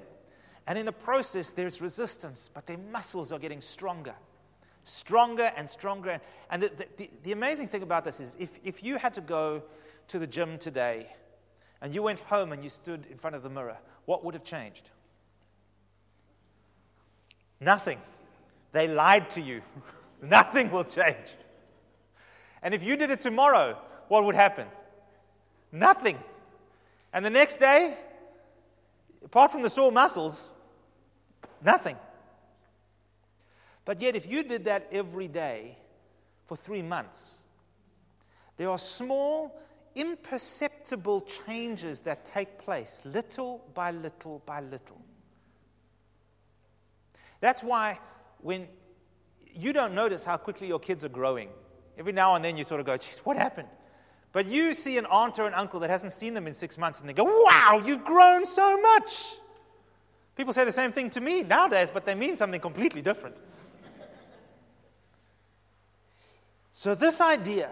And 0.69 0.77
in 0.77 0.85
the 0.85 0.91
process, 0.91 1.49
there's 1.49 1.81
resistance, 1.81 2.51
but 2.53 2.67
their 2.67 2.77
muscles 2.77 3.31
are 3.31 3.39
getting 3.39 3.59
stronger, 3.59 4.13
stronger 4.83 5.51
and 5.57 5.67
stronger. 5.67 6.21
And 6.51 6.61
the, 6.61 6.71
the, 6.95 7.09
the 7.23 7.31
amazing 7.31 7.69
thing 7.69 7.81
about 7.81 8.05
this 8.05 8.19
is 8.19 8.37
if, 8.39 8.59
if 8.63 8.83
you 8.83 8.97
had 8.97 9.15
to 9.15 9.21
go 9.21 9.63
to 10.09 10.19
the 10.19 10.27
gym 10.27 10.59
today 10.59 11.07
and 11.81 11.91
you 11.91 12.03
went 12.03 12.19
home 12.19 12.51
and 12.51 12.63
you 12.63 12.69
stood 12.69 13.07
in 13.09 13.17
front 13.17 13.35
of 13.35 13.41
the 13.41 13.49
mirror, 13.49 13.77
what 14.05 14.23
would 14.23 14.35
have 14.35 14.43
changed? 14.43 14.91
Nothing. 17.59 17.97
They 18.71 18.87
lied 18.87 19.31
to 19.31 19.41
you. 19.41 19.63
Nothing 20.21 20.69
will 20.69 20.83
change. 20.83 21.35
And 22.61 22.75
if 22.75 22.83
you 22.83 22.95
did 22.95 23.09
it 23.09 23.21
tomorrow, 23.21 23.75
what 24.07 24.23
would 24.23 24.35
happen? 24.35 24.67
Nothing. 25.71 26.19
And 27.11 27.25
the 27.25 27.31
next 27.31 27.57
day, 27.57 27.97
apart 29.25 29.51
from 29.51 29.63
the 29.63 29.69
sore 29.71 29.91
muscles, 29.91 30.47
nothing. 31.63 31.97
But 33.85 34.01
yet, 34.01 34.15
if 34.15 34.29
you 34.29 34.43
did 34.43 34.65
that 34.65 34.87
every 34.91 35.27
day 35.27 35.77
for 36.45 36.55
three 36.55 36.81
months, 36.81 37.39
there 38.57 38.69
are 38.69 38.77
small 38.77 39.59
imperceptible 39.95 41.21
changes 41.21 42.01
that 42.01 42.25
take 42.25 42.59
place 42.59 43.01
little 43.03 43.63
by 43.73 43.91
little 43.91 44.41
by 44.45 44.61
little. 44.61 45.01
That's 47.41 47.63
why 47.63 47.99
when 48.41 48.67
you 49.53 49.73
don't 49.73 49.93
notice 49.93 50.23
how 50.23 50.37
quickly 50.37 50.67
your 50.67 50.79
kids 50.79 51.03
are 51.03 51.09
growing, 51.09 51.49
every 51.97 52.13
now 52.13 52.35
and 52.35 52.45
then 52.45 52.57
you 52.57 52.63
sort 52.63 52.79
of 52.79 52.85
go, 52.85 52.97
geez, 52.97 53.19
what 53.23 53.37
happened? 53.37 53.67
But 54.31 54.45
you 54.45 54.73
see 54.75 54.97
an 54.97 55.05
aunt 55.07 55.39
or 55.39 55.47
an 55.47 55.53
uncle 55.53 55.79
that 55.79 55.89
hasn't 55.89 56.13
seen 56.13 56.33
them 56.33 56.45
in 56.45 56.53
six 56.53 56.77
months 56.77 56.99
and 56.99 57.09
they 57.09 57.13
go, 57.13 57.23
wow, 57.23 57.81
you've 57.83 58.05
grown 58.05 58.45
so 58.45 58.79
much. 58.79 59.35
People 60.39 60.53
say 60.53 60.63
the 60.63 60.71
same 60.71 60.93
thing 60.93 61.09
to 61.09 61.19
me 61.19 61.43
nowadays, 61.43 61.91
but 61.93 62.05
they 62.05 62.15
mean 62.15 62.37
something 62.37 62.61
completely 62.61 63.01
different. 63.01 63.35
so, 66.71 66.95
this 66.95 67.19
idea 67.19 67.69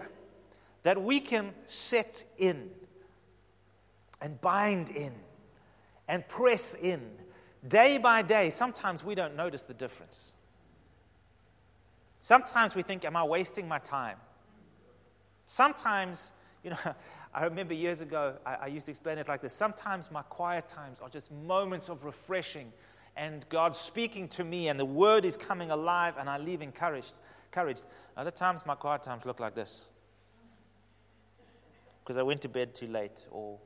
that 0.82 1.02
we 1.02 1.18
can 1.18 1.54
set 1.66 2.26
in 2.36 2.68
and 4.20 4.38
bind 4.42 4.90
in 4.90 5.14
and 6.08 6.28
press 6.28 6.74
in 6.74 7.08
day 7.66 7.96
by 7.96 8.20
day, 8.20 8.50
sometimes 8.50 9.02
we 9.02 9.14
don't 9.14 9.34
notice 9.34 9.64
the 9.64 9.72
difference. 9.72 10.34
Sometimes 12.20 12.74
we 12.74 12.82
think, 12.82 13.06
Am 13.06 13.16
I 13.16 13.24
wasting 13.24 13.66
my 13.66 13.78
time? 13.78 14.18
Sometimes, 15.46 16.32
you 16.62 16.68
know, 16.68 16.94
I 17.38 17.44
remember 17.44 17.72
years 17.72 18.00
ago, 18.00 18.34
I, 18.44 18.54
I, 18.54 18.66
used 18.66 18.86
to 18.86 18.90
explain 18.90 19.16
it 19.16 19.28
like 19.28 19.40
this. 19.40 19.52
Sometimes 19.52 20.10
my 20.10 20.22
quiet 20.22 20.66
times 20.66 20.98
are 20.98 21.08
just 21.08 21.30
moments 21.30 21.88
of 21.88 22.04
refreshing 22.04 22.72
and 23.16 23.48
God 23.48 23.76
speaking 23.76 24.26
to 24.30 24.42
me, 24.42 24.66
and 24.66 24.78
the 24.78 24.84
word 24.84 25.24
is 25.24 25.36
coming 25.36 25.70
alive, 25.70 26.14
and 26.18 26.28
I 26.28 26.38
leave 26.38 26.62
encouraged. 26.62 27.14
encouraged. 27.46 27.84
Other 28.16 28.32
times, 28.32 28.66
my 28.66 28.74
quiet 28.74 29.04
times 29.04 29.24
look 29.24 29.38
like 29.38 29.54
this 29.54 29.82
because 32.02 32.16
I 32.16 32.24
went 32.24 32.40
to 32.40 32.48
bed 32.48 32.74
too 32.74 32.88
late 32.88 33.24
or 33.30 33.60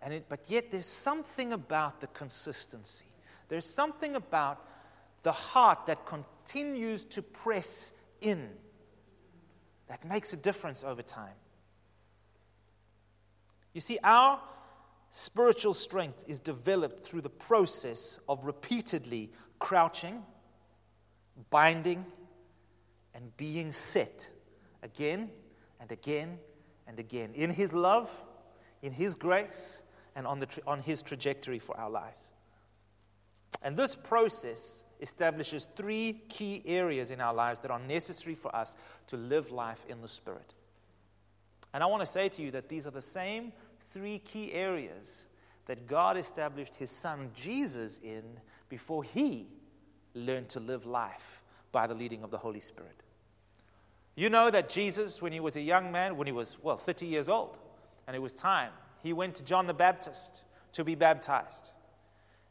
and 0.00 0.14
it, 0.14 0.24
but 0.30 0.40
yet 0.48 0.70
there's 0.70 0.86
something 0.86 1.52
about 1.52 2.00
the 2.00 2.06
consistency. 2.06 3.04
There's 3.48 3.68
something 3.68 4.16
about 4.16 4.64
the 5.24 5.32
heart 5.32 5.84
that 5.88 6.06
continues 6.06 7.04
to 7.04 7.20
press 7.20 7.92
in 8.22 8.48
that 9.88 10.06
makes 10.06 10.32
a 10.32 10.38
difference 10.38 10.84
over 10.84 11.02
time. 11.02 11.34
You 13.72 13.80
see, 13.80 13.98
our 14.02 14.40
spiritual 15.10 15.74
strength 15.74 16.22
is 16.26 16.40
developed 16.40 17.04
through 17.04 17.22
the 17.22 17.30
process 17.30 18.18
of 18.28 18.44
repeatedly 18.44 19.30
crouching, 19.58 20.22
binding, 21.50 22.04
and 23.14 23.36
being 23.36 23.72
set 23.72 24.28
again 24.82 25.30
and 25.80 25.92
again 25.92 26.38
and 26.86 26.98
again 26.98 27.30
in 27.34 27.50
His 27.50 27.72
love, 27.72 28.22
in 28.82 28.92
His 28.92 29.14
grace, 29.14 29.82
and 30.14 30.26
on, 30.26 30.40
the 30.40 30.46
tra- 30.46 30.62
on 30.66 30.80
His 30.80 31.02
trajectory 31.02 31.58
for 31.58 31.78
our 31.78 31.90
lives. 31.90 32.30
And 33.62 33.76
this 33.76 33.94
process 33.94 34.84
establishes 35.00 35.66
three 35.76 36.22
key 36.28 36.62
areas 36.66 37.10
in 37.10 37.20
our 37.20 37.34
lives 37.34 37.60
that 37.60 37.70
are 37.70 37.78
necessary 37.78 38.34
for 38.34 38.54
us 38.54 38.76
to 39.08 39.16
live 39.16 39.50
life 39.50 39.84
in 39.88 40.00
the 40.00 40.08
Spirit. 40.08 40.54
And 41.72 41.82
I 41.82 41.86
want 41.86 42.02
to 42.02 42.06
say 42.06 42.28
to 42.30 42.42
you 42.42 42.50
that 42.52 42.68
these 42.68 42.86
are 42.86 42.90
the 42.90 43.00
same 43.00 43.52
three 43.88 44.18
key 44.18 44.52
areas 44.52 45.24
that 45.66 45.86
God 45.86 46.16
established 46.16 46.74
His 46.74 46.90
Son 46.90 47.30
Jesus 47.34 47.98
in 47.98 48.22
before 48.68 49.04
He 49.04 49.48
learned 50.14 50.48
to 50.50 50.60
live 50.60 50.86
life 50.86 51.42
by 51.70 51.86
the 51.86 51.94
leading 51.94 52.22
of 52.22 52.30
the 52.30 52.38
Holy 52.38 52.60
Spirit. 52.60 53.02
You 54.14 54.28
know 54.28 54.50
that 54.50 54.68
Jesus, 54.68 55.22
when 55.22 55.32
he 55.32 55.40
was 55.40 55.56
a 55.56 55.60
young 55.60 55.90
man, 55.90 56.16
when 56.16 56.26
he 56.26 56.32
was, 56.32 56.58
well, 56.62 56.76
30 56.76 57.06
years 57.06 57.28
old, 57.28 57.58
and 58.06 58.14
it 58.14 58.18
was 58.18 58.34
time, 58.34 58.70
he 59.02 59.12
went 59.12 59.34
to 59.36 59.44
John 59.44 59.66
the 59.66 59.74
Baptist 59.74 60.42
to 60.74 60.84
be 60.84 60.94
baptized. 60.94 61.70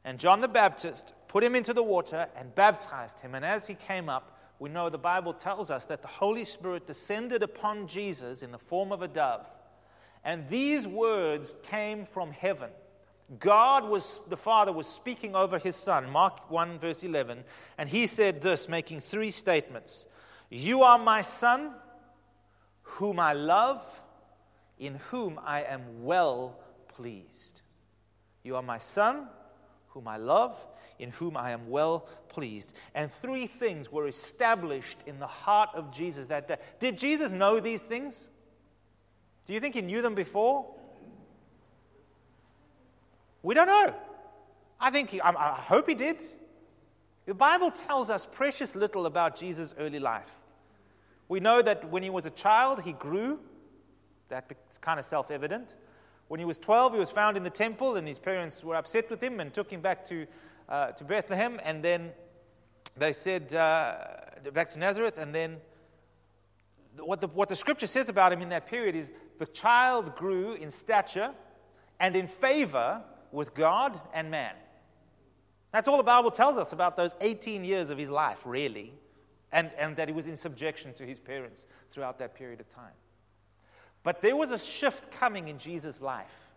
And 0.03 0.19
John 0.19 0.41
the 0.41 0.47
Baptist 0.47 1.13
put 1.27 1.43
him 1.43 1.55
into 1.55 1.73
the 1.73 1.83
water 1.83 2.27
and 2.35 2.53
baptized 2.55 3.19
him. 3.19 3.35
And 3.35 3.45
as 3.45 3.67
he 3.67 3.75
came 3.75 4.09
up, 4.09 4.39
we 4.62 4.70
know 4.70 4.89
the 4.89 4.98
Bible 5.00 5.34
tells 5.34 5.72
us 5.72 5.88
that 5.88 6.03
the 6.03 6.08
Holy 6.08 6.46
Spirit 6.46 6.86
descended 6.86 7.41
upon 7.41 7.88
Jesus 7.88 8.44
in 8.44 8.51
the 8.51 8.60
form 8.60 8.91
of 8.91 9.01
a 9.01 9.08
dove. 9.08 9.48
And 10.24 10.48
these 10.50 10.88
words 10.88 11.56
came 11.63 12.06
from 12.06 12.30
heaven. 12.30 12.70
God 13.39 13.89
was, 13.89 14.20
the 14.30 14.38
Father 14.38 14.72
was 14.72 14.86
speaking 14.86 15.36
over 15.36 15.58
his 15.58 15.75
Son, 15.75 16.12
Mark 16.12 16.51
1, 16.51 16.77
verse 16.77 17.03
11, 17.03 17.44
and 17.80 17.89
he 17.89 18.06
said 18.06 18.44
this, 18.44 18.70
making 18.70 19.01
three 19.01 19.32
statements 19.32 20.06
you 20.51 20.84
are 20.84 21.00
my 21.00 21.24
son, 21.24 21.72
whom 22.84 23.20
I 23.20 23.34
love, 23.34 23.84
in 24.77 25.00
whom 25.10 25.39
I 25.44 25.63
am 25.63 26.03
well 26.03 26.60
pleased. 26.88 27.62
You 28.44 28.58
are 28.58 28.62
my 28.62 28.77
son, 28.77 29.27
whom 29.88 30.08
I 30.08 30.18
love, 30.18 30.63
in 31.01 31.10
whom 31.12 31.36
I 31.36 31.51
am 31.51 31.70
well 31.70 32.08
pleased. 32.29 32.74
And 32.96 33.12
three 33.12 33.48
things 33.48 33.91
were 33.91 34.08
established 34.08 35.00
in 35.05 35.20
the 35.20 35.27
heart 35.27 35.70
of 35.74 35.91
Jesus 35.91 36.27
that 36.27 36.48
day. 36.48 36.58
Did 36.79 36.98
Jesus 36.98 37.31
know 37.31 37.60
these 37.60 37.81
things? 37.81 38.29
Do 39.46 39.53
you 39.53 39.60
think 39.60 39.75
he 39.75 39.81
knew 39.81 40.01
them 40.01 40.15
before? 40.15 40.65
We 43.43 43.55
don't 43.55 43.67
know. 43.67 43.96
I 44.79 44.91
think 44.91 45.10
he, 45.10 45.20
I, 45.22 45.31
I 45.31 45.55
hope 45.55 45.89
he 45.89 45.96
did. 45.96 46.22
The 47.25 47.34
Bible 47.34 47.72
tells 47.72 48.10
us 48.10 48.25
precious 48.25 48.75
little 48.75 49.05
about 49.05 49.36
Jesus' 49.36 49.74
early 49.77 50.00
life. 50.00 50.31
We 51.27 51.39
know 51.39 51.62
that 51.62 51.89
when 51.89 52.03
he 52.03 52.10
was 52.10 52.25
a 52.25 52.31
child, 52.31 52.81
he 52.81 52.93
grew. 52.93 53.39
That's 54.29 54.77
kind 54.79 55.00
of 55.00 55.05
self 55.05 55.31
evident. 55.31 55.74
When 56.27 56.39
he 56.39 56.46
was 56.46 56.58
12, 56.58 56.93
he 56.93 57.00
was 57.00 57.12
found 57.12 57.36
in 57.36 57.43
the 57.43 57.50
temple, 57.50 57.98
and 57.98 58.08
his 58.08 58.17
parents 58.17 58.63
were 58.63 58.75
upset 58.75 59.10
with 59.10 59.22
him 59.22 59.39
and 59.39 59.53
took 59.53 59.70
him 59.70 59.81
back 59.81 60.05
to, 60.05 60.25
uh, 60.71 60.91
to 60.93 61.03
Bethlehem. 61.03 61.59
And 61.63 61.83
then 61.83 62.11
they 62.97 63.11
said, 63.11 63.53
uh, 63.53 63.97
back 64.53 64.69
to 64.69 64.79
Nazareth. 64.79 65.17
And 65.17 65.35
then 65.35 65.57
what 66.97 67.21
the, 67.21 67.27
what 67.27 67.49
the 67.49 67.55
scripture 67.55 67.87
says 67.87 68.09
about 68.09 68.33
him 68.33 68.41
in 68.41 68.49
that 68.49 68.65
period 68.65 68.95
is 68.95 69.11
the 69.37 69.45
child 69.45 70.15
grew 70.15 70.53
in 70.53 70.71
stature 70.71 71.31
and 71.99 72.15
in 72.15 72.25
favor 72.25 73.01
with 73.31 73.53
God 73.53 73.99
and 74.13 74.31
man. 74.31 74.55
That's 75.71 75.87
all 75.87 75.97
the 75.97 76.03
Bible 76.03 76.31
tells 76.31 76.57
us 76.57 76.73
about 76.73 76.95
those 76.95 77.15
18 77.21 77.63
years 77.63 77.91
of 77.91 77.97
his 77.97 78.09
life, 78.09 78.41
really, 78.45 78.93
and, 79.51 79.71
and 79.77 79.95
that 79.95 80.09
he 80.09 80.13
was 80.13 80.27
in 80.27 80.35
subjection 80.35 80.93
to 80.95 81.05
his 81.05 81.17
parents 81.19 81.65
throughout 81.91 82.19
that 82.19 82.35
period 82.35 82.59
of 82.59 82.69
time. 82.69 82.93
But 84.03 84.21
there 84.21 84.35
was 84.35 84.51
a 84.51 84.57
shift 84.57 85.11
coming 85.11 85.47
in 85.47 85.57
Jesus' 85.57 86.01
life. 86.01 86.49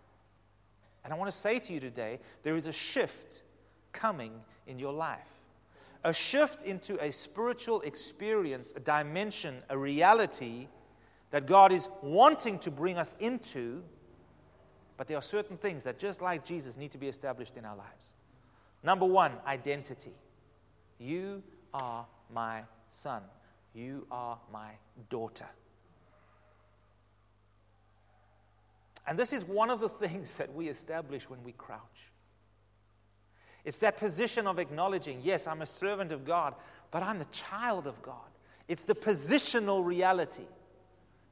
And 1.05 1.13
I 1.13 1.17
want 1.17 1.31
to 1.31 1.37
say 1.37 1.59
to 1.59 1.73
you 1.73 1.79
today 1.79 2.19
there 2.43 2.57
is 2.57 2.67
a 2.67 2.73
shift 2.73 3.43
coming 3.95 4.33
in 4.67 4.79
your 4.79 4.93
life. 4.93 5.21
A 6.05 6.13
shift 6.13 6.65
into 6.65 7.03
a 7.03 7.11
spiritual 7.11 7.81
experience, 7.81 8.75
a 8.77 8.81
dimension, 8.81 9.63
a 9.71 9.79
reality 9.79 10.69
that 11.31 11.47
God 11.47 11.73
is 11.73 11.89
wanting 12.03 12.59
to 12.59 12.71
bring 12.71 12.99
us 12.99 13.17
into. 13.19 13.83
But 14.99 15.09
there 15.09 15.17
are 15.17 15.23
certain 15.23 15.57
things 15.57 15.83
that, 15.85 15.99
just 15.99 16.21
like 16.21 16.45
Jesus, 16.45 16.77
need 16.77 16.91
to 16.91 16.99
be 16.99 17.09
established 17.09 17.57
in 17.57 17.65
our 17.65 17.77
lives. 17.77 18.13
Number 18.83 19.07
one, 19.07 19.33
identity. 19.47 20.13
You 20.99 21.43
are 21.73 22.07
my 22.33 22.65
son. 22.91 23.23
You 23.73 24.07
are 24.11 24.39
my 24.53 24.73
daughter. 25.09 25.49
And 29.07 29.19
this 29.19 29.33
is 29.33 29.45
one 29.45 29.71
of 29.71 29.81
the 29.81 29.89
things 30.05 30.35
that 30.35 30.55
we 30.55 30.69
establish 30.69 31.29
when 31.29 31.43
we 31.43 31.53
crouch. 31.53 32.13
It's 33.65 33.79
that 33.79 33.97
position 33.97 34.47
of 34.47 34.59
acknowledging, 34.59 35.21
yes, 35.23 35.47
I'm 35.47 35.63
a 35.63 35.67
servant 35.67 36.13
of 36.13 36.25
God, 36.25 36.55
but 36.91 37.03
I'm 37.03 37.19
the 37.19 37.27
child 37.27 37.87
of 37.87 38.01
God. 38.03 38.17
It's 38.69 38.85
the 38.85 38.95
positional 38.95 39.85
reality. 39.85 40.45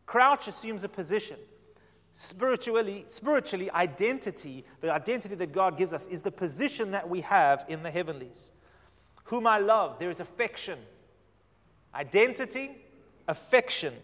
Crouch 0.06 0.48
assumes 0.48 0.84
a 0.84 0.88
position. 0.88 1.38
Spiritually, 2.12 3.04
spiritually, 3.08 3.70
identity, 3.70 4.64
the 4.80 4.92
identity 4.92 5.34
that 5.34 5.52
God 5.52 5.78
gives 5.78 5.92
us, 5.92 6.06
is 6.06 6.20
the 6.20 6.30
position 6.30 6.90
that 6.90 7.08
we 7.08 7.22
have 7.22 7.64
in 7.68 7.82
the 7.82 7.90
heavenlies. 7.90 8.50
Whom 9.24 9.46
I 9.46 9.58
love, 9.58 9.98
there 9.98 10.10
is 10.10 10.20
affection. 10.20 10.78
Identity, 11.94 12.72
affection. 13.28 13.94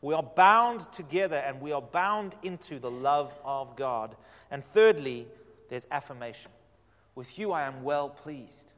We 0.00 0.14
are 0.14 0.22
bound 0.22 0.80
together 0.92 1.36
and 1.36 1.60
we 1.60 1.72
are 1.72 1.82
bound 1.82 2.34
into 2.42 2.78
the 2.78 2.90
love 2.90 3.34
of 3.44 3.76
God. 3.76 4.16
And 4.50 4.64
thirdly, 4.64 5.26
there's 5.68 5.86
affirmation. 5.90 6.50
With 7.16 7.38
you, 7.38 7.50
I 7.50 7.62
am 7.62 7.82
well 7.82 8.10
pleased. 8.10 8.72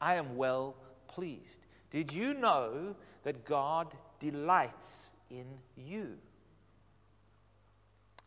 I 0.00 0.14
am 0.14 0.36
well 0.36 0.74
pleased. 1.06 1.66
Did 1.90 2.12
you 2.12 2.34
know 2.34 2.96
that 3.22 3.44
God 3.44 3.94
delights 4.18 5.12
in 5.30 5.46
you? 5.76 6.18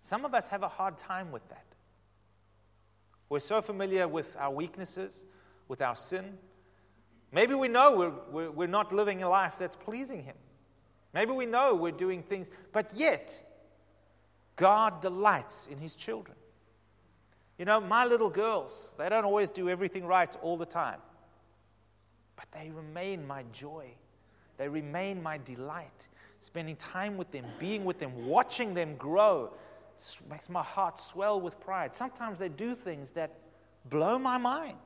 Some 0.01 0.25
of 0.25 0.33
us 0.33 0.47
have 0.49 0.63
a 0.63 0.67
hard 0.67 0.95
time 0.97 1.31
with 1.31 1.47
that. 1.49 1.65
We're 3.29 3.39
so 3.39 3.61
familiar 3.61 4.07
with 4.07 4.35
our 4.37 4.51
weaknesses, 4.51 5.25
with 5.67 5.81
our 5.81 5.95
sin. 5.95 6.37
Maybe 7.31 7.55
we 7.55 7.67
know 7.67 7.95
we're, 7.95 8.13
we're, 8.29 8.51
we're 8.51 8.67
not 8.67 8.93
living 8.93 9.23
a 9.23 9.29
life 9.29 9.55
that's 9.57 9.75
pleasing 9.75 10.23
Him. 10.23 10.35
Maybe 11.13 11.31
we 11.31 11.45
know 11.45 11.73
we're 11.73 11.91
doing 11.91 12.23
things, 12.23 12.49
but 12.71 12.91
yet, 12.93 13.39
God 14.55 15.01
delights 15.01 15.67
in 15.67 15.77
His 15.77 15.95
children. 15.95 16.37
You 17.61 17.65
know, 17.65 17.79
my 17.79 18.05
little 18.05 18.31
girls, 18.31 18.95
they 18.97 19.07
don't 19.07 19.23
always 19.23 19.51
do 19.51 19.69
everything 19.69 20.03
right 20.03 20.35
all 20.41 20.57
the 20.57 20.65
time, 20.65 20.97
but 22.35 22.47
they 22.51 22.71
remain 22.71 23.27
my 23.27 23.43
joy. 23.51 23.91
They 24.57 24.67
remain 24.67 25.21
my 25.21 25.37
delight. 25.37 26.07
Spending 26.39 26.75
time 26.75 27.17
with 27.17 27.29
them, 27.29 27.45
being 27.59 27.85
with 27.85 27.99
them, 27.99 28.25
watching 28.25 28.73
them 28.73 28.95
grow 28.95 29.53
makes 30.27 30.49
my 30.49 30.63
heart 30.63 30.97
swell 30.97 31.39
with 31.39 31.59
pride. 31.59 31.95
Sometimes 31.95 32.39
they 32.39 32.49
do 32.49 32.73
things 32.73 33.11
that 33.11 33.29
blow 33.91 34.17
my 34.17 34.39
mind. 34.39 34.79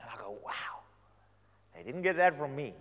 And 0.00 0.10
I 0.12 0.20
go, 0.20 0.36
wow, 0.44 0.80
they 1.72 1.84
didn't 1.84 2.02
get 2.02 2.16
that 2.16 2.36
from 2.36 2.56
me. 2.56 2.74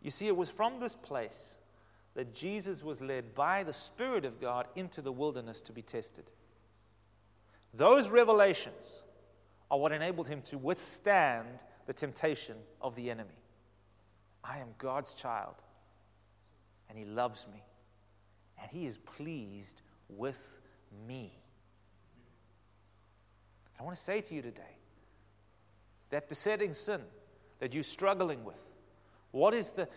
You 0.00 0.12
see, 0.12 0.28
it 0.28 0.36
was 0.36 0.48
from 0.48 0.78
this 0.78 0.94
place 0.94 1.56
that 2.14 2.34
Jesus 2.34 2.82
was 2.82 3.00
led 3.00 3.34
by 3.34 3.62
the 3.62 3.72
Spirit 3.72 4.24
of 4.24 4.40
God 4.40 4.66
into 4.74 5.00
the 5.00 5.12
wilderness 5.12 5.60
to 5.62 5.72
be 5.72 5.82
tested. 5.82 6.30
Those 7.72 8.08
revelations 8.08 9.02
are 9.70 9.78
what 9.78 9.92
enabled 9.92 10.26
him 10.26 10.42
to 10.42 10.58
withstand 10.58 11.62
the 11.86 11.92
temptation 11.92 12.56
of 12.80 12.96
the 12.96 13.10
enemy. 13.10 13.30
I 14.42 14.58
am 14.58 14.68
God's 14.78 15.12
child, 15.12 15.54
and 16.88 16.98
He 16.98 17.04
loves 17.04 17.46
me, 17.52 17.62
and 18.60 18.70
He 18.70 18.86
is 18.86 18.96
pleased 18.96 19.82
with 20.08 20.58
me. 21.06 21.32
I 23.78 23.82
want 23.82 23.96
to 23.96 24.02
say 24.02 24.20
to 24.20 24.34
you 24.34 24.42
today 24.42 24.76
that 26.10 26.28
besetting 26.28 26.74
sin 26.74 27.00
that 27.60 27.74
you're 27.74 27.82
struggling 27.82 28.44
with, 28.44 28.69
what 29.32 29.54
is 29.54 29.70
the, 29.70 29.88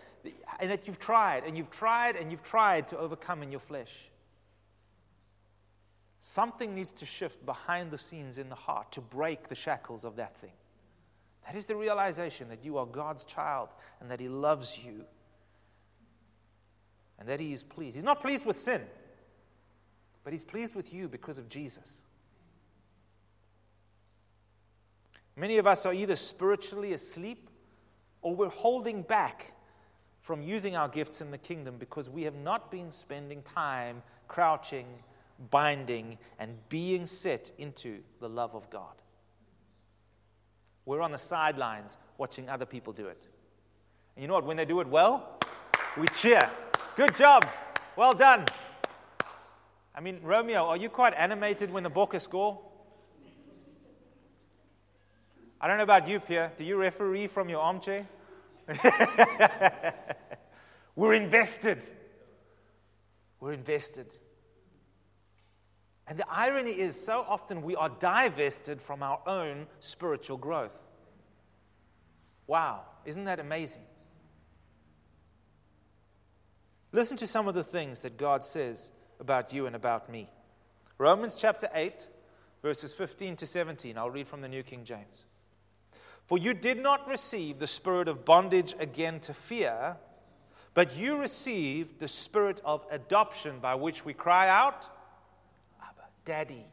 and 0.60 0.70
that 0.70 0.88
you've 0.88 1.00
tried 1.00 1.44
and 1.44 1.58
you've 1.58 1.72
tried 1.72 2.16
and 2.16 2.32
you've 2.32 2.44
tried 2.44 2.88
to 2.90 2.98
overcome 2.98 3.42
in 3.44 3.52
your 3.52 3.60
flesh? 3.60 4.10
Something 6.20 6.74
needs 6.76 6.92
to 6.94 7.06
shift 7.06 7.46
behind 7.46 7.92
the 7.92 7.98
scenes 7.98 8.38
in 8.38 8.50
the 8.50 8.56
heart 8.56 8.92
to 8.94 9.02
break 9.02 9.50
the 9.50 9.56
shackles 9.56 10.06
of 10.06 10.16
that 10.18 10.38
thing. 10.38 10.54
That 11.46 11.56
is 11.56 11.66
the 11.66 11.76
realization 11.76 12.48
that 12.50 12.64
you 12.64 12.78
are 12.78 12.86
God's 12.86 13.26
child 13.26 13.70
and 14.00 14.10
that 14.10 14.20
He 14.20 14.30
loves 14.30 14.80
you 14.84 15.04
and 17.20 17.28
that 17.28 17.40
He 17.40 17.52
is 17.54 17.64
pleased. 17.64 17.96
He's 17.96 18.06
not 18.06 18.22
pleased 18.22 18.46
with 18.46 18.58
sin, 18.58 18.82
but 20.24 20.32
He's 20.32 20.44
pleased 20.44 20.76
with 20.76 20.94
you 20.94 21.10
because 21.10 21.38
of 21.38 21.50
Jesus. 21.50 22.04
Many 25.36 25.58
of 25.58 25.66
us 25.66 25.86
are 25.86 25.94
either 25.94 26.16
spiritually 26.16 26.94
asleep 26.94 27.50
or 28.24 28.36
we're 28.36 28.50
holding 28.50 29.04
back 29.04 29.54
from 30.22 30.42
using 30.42 30.76
our 30.76 30.88
gifts 30.88 31.22
in 31.22 31.32
the 31.32 31.38
kingdom 31.38 31.76
because 31.78 32.10
we 32.10 32.24
have 32.24 32.36
not 32.36 32.72
been 32.72 32.90
spending 32.90 33.42
time 33.44 34.02
crouching, 34.28 34.86
binding, 35.52 36.18
and 36.40 36.58
being 36.70 37.06
set 37.06 37.52
into 37.58 38.00
the 38.20 38.30
love 38.30 38.56
of 38.56 38.70
God. 38.70 38.96
We're 40.86 41.02
on 41.02 41.12
the 41.12 41.18
sidelines 41.18 41.98
watching 42.18 42.50
other 42.50 42.66
people 42.66 42.94
do 42.94 43.08
it. 43.08 43.28
And 44.16 44.22
you 44.22 44.28
know 44.28 44.34
what? 44.36 44.46
When 44.46 44.58
they 44.58 44.66
do 44.66 44.80
it 44.80 44.88
well, 44.88 45.40
we 45.98 46.08
cheer. 46.08 46.50
Good 46.96 47.16
job. 47.16 47.46
Well 47.96 48.14
done. 48.14 48.46
I 49.96 50.02
mean, 50.02 50.20
Romeo, 50.24 50.66
are 50.66 50.78
you 50.78 50.90
quite 50.90 51.14
animated 51.16 51.72
when 51.72 51.84
the 51.84 51.92
Bokke 51.92 52.20
score? 52.20 52.60
I 55.64 55.68
don't 55.68 55.78
know 55.78 55.84
about 55.84 56.10
you, 56.10 56.20
Pierre. 56.20 56.52
Do 56.58 56.66
you 56.66 56.76
referee 56.76 57.28
from 57.28 57.48
your 57.48 57.62
armchair? 57.62 58.06
We're 60.98 61.14
invested. 61.14 61.82
We're 63.40 63.54
invested. 63.54 64.14
And 66.06 66.20
the 66.20 66.26
irony 66.30 66.72
is, 66.72 67.02
so 67.02 67.26
often 67.26 67.62
we 67.62 67.78
are 67.78 67.88
divested 67.88 68.82
from 68.82 69.02
our 69.02 69.22
own 69.26 69.68
spiritual 69.80 70.36
growth. 70.36 70.86
Wow, 72.46 72.82
isn't 73.06 73.24
that 73.24 73.40
amazing? 73.40 73.84
Listen 76.92 77.16
to 77.16 77.26
some 77.26 77.48
of 77.48 77.56
the 77.56 77.64
things 77.64 78.02
that 78.02 78.18
God 78.18 78.44
says 78.44 78.92
about 79.18 79.54
you 79.54 79.66
and 79.66 79.78
about 79.78 80.12
me. 80.12 80.30
Romans 80.98 81.36
chapter 81.36 81.70
8, 81.74 82.06
verses 82.62 82.92
15 82.92 83.38
to 83.38 83.48
17. 83.48 83.98
I'll 83.98 84.10
read 84.10 84.28
from 84.28 84.42
the 84.42 84.50
New 84.50 84.64
King 84.64 84.84
James. 84.84 85.24
For 86.34 86.40
you 86.40 86.56
did 86.56 86.82
not 86.82 87.08
receive 87.08 87.60
the 87.60 87.68
spirit 87.68 88.08
of 88.08 88.26
bondage 88.26 88.74
again 88.80 89.20
to 89.20 89.36
fear, 89.36 89.98
but 90.74 90.98
you 90.98 91.20
received 91.20 92.00
the 92.00 92.08
spirit 92.08 92.60
of 92.66 92.84
adoption 92.90 93.60
by 93.60 93.76
which 93.76 94.04
we 94.04 94.16
cry 94.16 94.50
out, 94.50 94.90
Abba, 95.80 96.08
Daddy, 96.26 96.66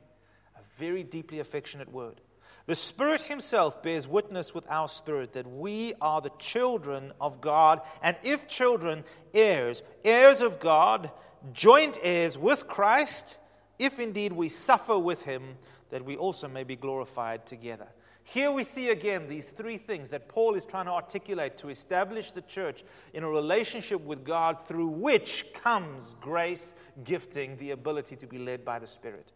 a 0.57 0.61
very 0.79 1.03
deeply 1.03 1.41
affectionate 1.41 1.93
word. 1.93 2.23
The 2.65 2.75
Spirit 2.75 3.21
Himself 3.21 3.83
bears 3.83 4.09
witness 4.09 4.55
with 4.55 4.65
our 4.71 4.89
spirit 4.89 5.35
that 5.35 5.47
we 5.47 5.93
are 6.01 6.23
the 6.23 6.33
children 6.39 7.13
of 7.21 7.43
God, 7.43 7.83
and 8.03 8.17
if 8.23 8.49
children, 8.49 9.05
heirs, 9.35 9.83
heirs 10.07 10.41
of 10.41 10.59
God, 10.59 11.11
joint 11.53 11.99
heirs 12.03 12.39
with 12.39 12.67
Christ, 12.67 13.37
if 13.79 13.99
indeed 14.01 14.33
we 14.33 14.49
suffer 14.49 14.99
with 14.99 15.25
Him, 15.25 15.59
that 15.91 16.07
we 16.07 16.17
also 16.17 16.49
may 16.49 16.65
be 16.65 16.77
glorified 16.77 17.45
together. 17.45 17.89
Here 18.31 18.53
we 18.53 18.63
see 18.63 18.91
again 18.91 19.27
these 19.27 19.49
three 19.49 19.77
things 19.77 20.11
that 20.11 20.29
Paul 20.29 20.55
is 20.55 20.65
trying 20.65 20.85
to 20.85 20.93
articulate 20.93 21.57
to 21.57 21.69
establish 21.69 22.31
the 22.31 22.43
church 22.43 22.85
in 23.13 23.25
a 23.25 23.29
relationship 23.29 24.01
with 24.03 24.25
God 24.25 24.65
through 24.69 24.87
which 24.87 25.47
comes 25.53 26.15
grace, 26.21 26.77
gifting, 27.03 27.57
the 27.57 27.73
ability 27.73 28.15
to 28.15 28.29
be 28.29 28.39
led 28.39 28.65
by 28.65 28.79
the 28.79 28.87
Spirit. 28.87 29.33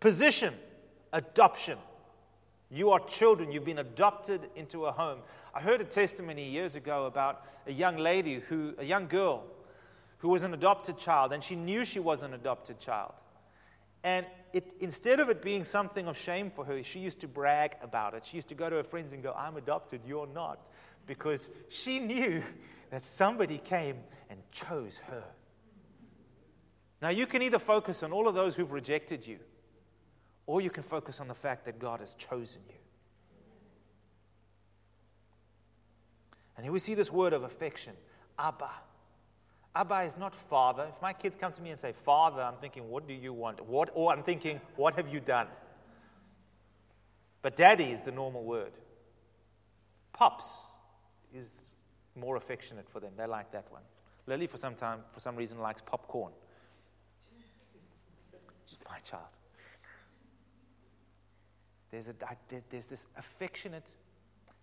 Position, 0.00 0.54
adoption. 1.12 1.76
You 2.70 2.88
are 2.88 3.00
children. 3.00 3.52
You've 3.52 3.66
been 3.66 3.80
adopted 3.80 4.48
into 4.56 4.86
a 4.86 4.92
home. 4.92 5.18
I 5.54 5.60
heard 5.60 5.82
a 5.82 5.84
testimony 5.84 6.48
years 6.48 6.76
ago 6.76 7.04
about 7.04 7.44
a 7.66 7.72
young 7.72 7.98
lady 7.98 8.36
who, 8.36 8.72
a 8.78 8.84
young 8.86 9.08
girl, 9.08 9.44
who 10.20 10.30
was 10.30 10.42
an 10.42 10.54
adopted 10.54 10.96
child, 10.96 11.34
and 11.34 11.44
she 11.44 11.54
knew 11.54 11.84
she 11.84 12.00
was 12.00 12.22
an 12.22 12.32
adopted 12.32 12.80
child. 12.80 13.12
And 14.02 14.24
it, 14.52 14.72
instead 14.80 15.20
of 15.20 15.28
it 15.28 15.42
being 15.42 15.64
something 15.64 16.06
of 16.06 16.16
shame 16.16 16.50
for 16.50 16.64
her, 16.64 16.82
she 16.82 17.00
used 17.00 17.20
to 17.20 17.28
brag 17.28 17.76
about 17.82 18.14
it. 18.14 18.26
She 18.26 18.36
used 18.36 18.48
to 18.48 18.54
go 18.54 18.68
to 18.68 18.76
her 18.76 18.82
friends 18.82 19.12
and 19.12 19.22
go, 19.22 19.32
I'm 19.32 19.56
adopted, 19.56 20.02
you're 20.06 20.26
not. 20.26 20.68
Because 21.06 21.50
she 21.68 21.98
knew 21.98 22.42
that 22.90 23.04
somebody 23.04 23.58
came 23.58 23.96
and 24.28 24.40
chose 24.50 24.98
her. 25.08 25.24
Now, 27.02 27.08
you 27.10 27.26
can 27.26 27.42
either 27.42 27.58
focus 27.58 28.02
on 28.02 28.12
all 28.12 28.28
of 28.28 28.34
those 28.34 28.56
who've 28.56 28.70
rejected 28.70 29.26
you, 29.26 29.38
or 30.46 30.60
you 30.60 30.70
can 30.70 30.82
focus 30.82 31.20
on 31.20 31.28
the 31.28 31.34
fact 31.34 31.64
that 31.64 31.78
God 31.78 32.00
has 32.00 32.14
chosen 32.14 32.60
you. 32.68 32.74
And 36.56 36.64
here 36.64 36.72
we 36.72 36.78
see 36.78 36.94
this 36.94 37.10
word 37.10 37.32
of 37.32 37.42
affection, 37.42 37.94
Abba. 38.38 38.70
Abba 39.74 40.02
is 40.02 40.16
not 40.16 40.34
father. 40.34 40.86
If 40.88 41.00
my 41.00 41.12
kids 41.12 41.36
come 41.36 41.52
to 41.52 41.62
me 41.62 41.70
and 41.70 41.78
say, 41.78 41.92
Father, 41.92 42.42
I'm 42.42 42.56
thinking, 42.60 42.88
what 42.88 43.06
do 43.06 43.14
you 43.14 43.32
want? 43.32 43.64
What, 43.64 43.90
or 43.94 44.12
I'm 44.12 44.22
thinking, 44.22 44.60
what 44.76 44.96
have 44.96 45.12
you 45.12 45.20
done? 45.20 45.46
But 47.42 47.56
daddy 47.56 47.84
is 47.84 48.00
the 48.00 48.10
normal 48.10 48.42
word. 48.42 48.72
Pops 50.12 50.62
is 51.32 51.72
more 52.16 52.36
affectionate 52.36 52.88
for 52.88 53.00
them. 53.00 53.12
They 53.16 53.26
like 53.26 53.52
that 53.52 53.70
one. 53.70 53.82
Lily, 54.26 54.48
for 54.48 54.56
some 54.56 54.74
time, 54.74 55.00
for 55.12 55.20
some 55.20 55.36
reason, 55.36 55.60
likes 55.60 55.80
popcorn. 55.80 56.32
She's 58.66 58.78
my 58.88 58.98
child. 58.98 59.22
There's, 61.90 62.08
a, 62.08 62.14
there's 62.70 62.86
this 62.86 63.06
affectionate, 63.16 63.88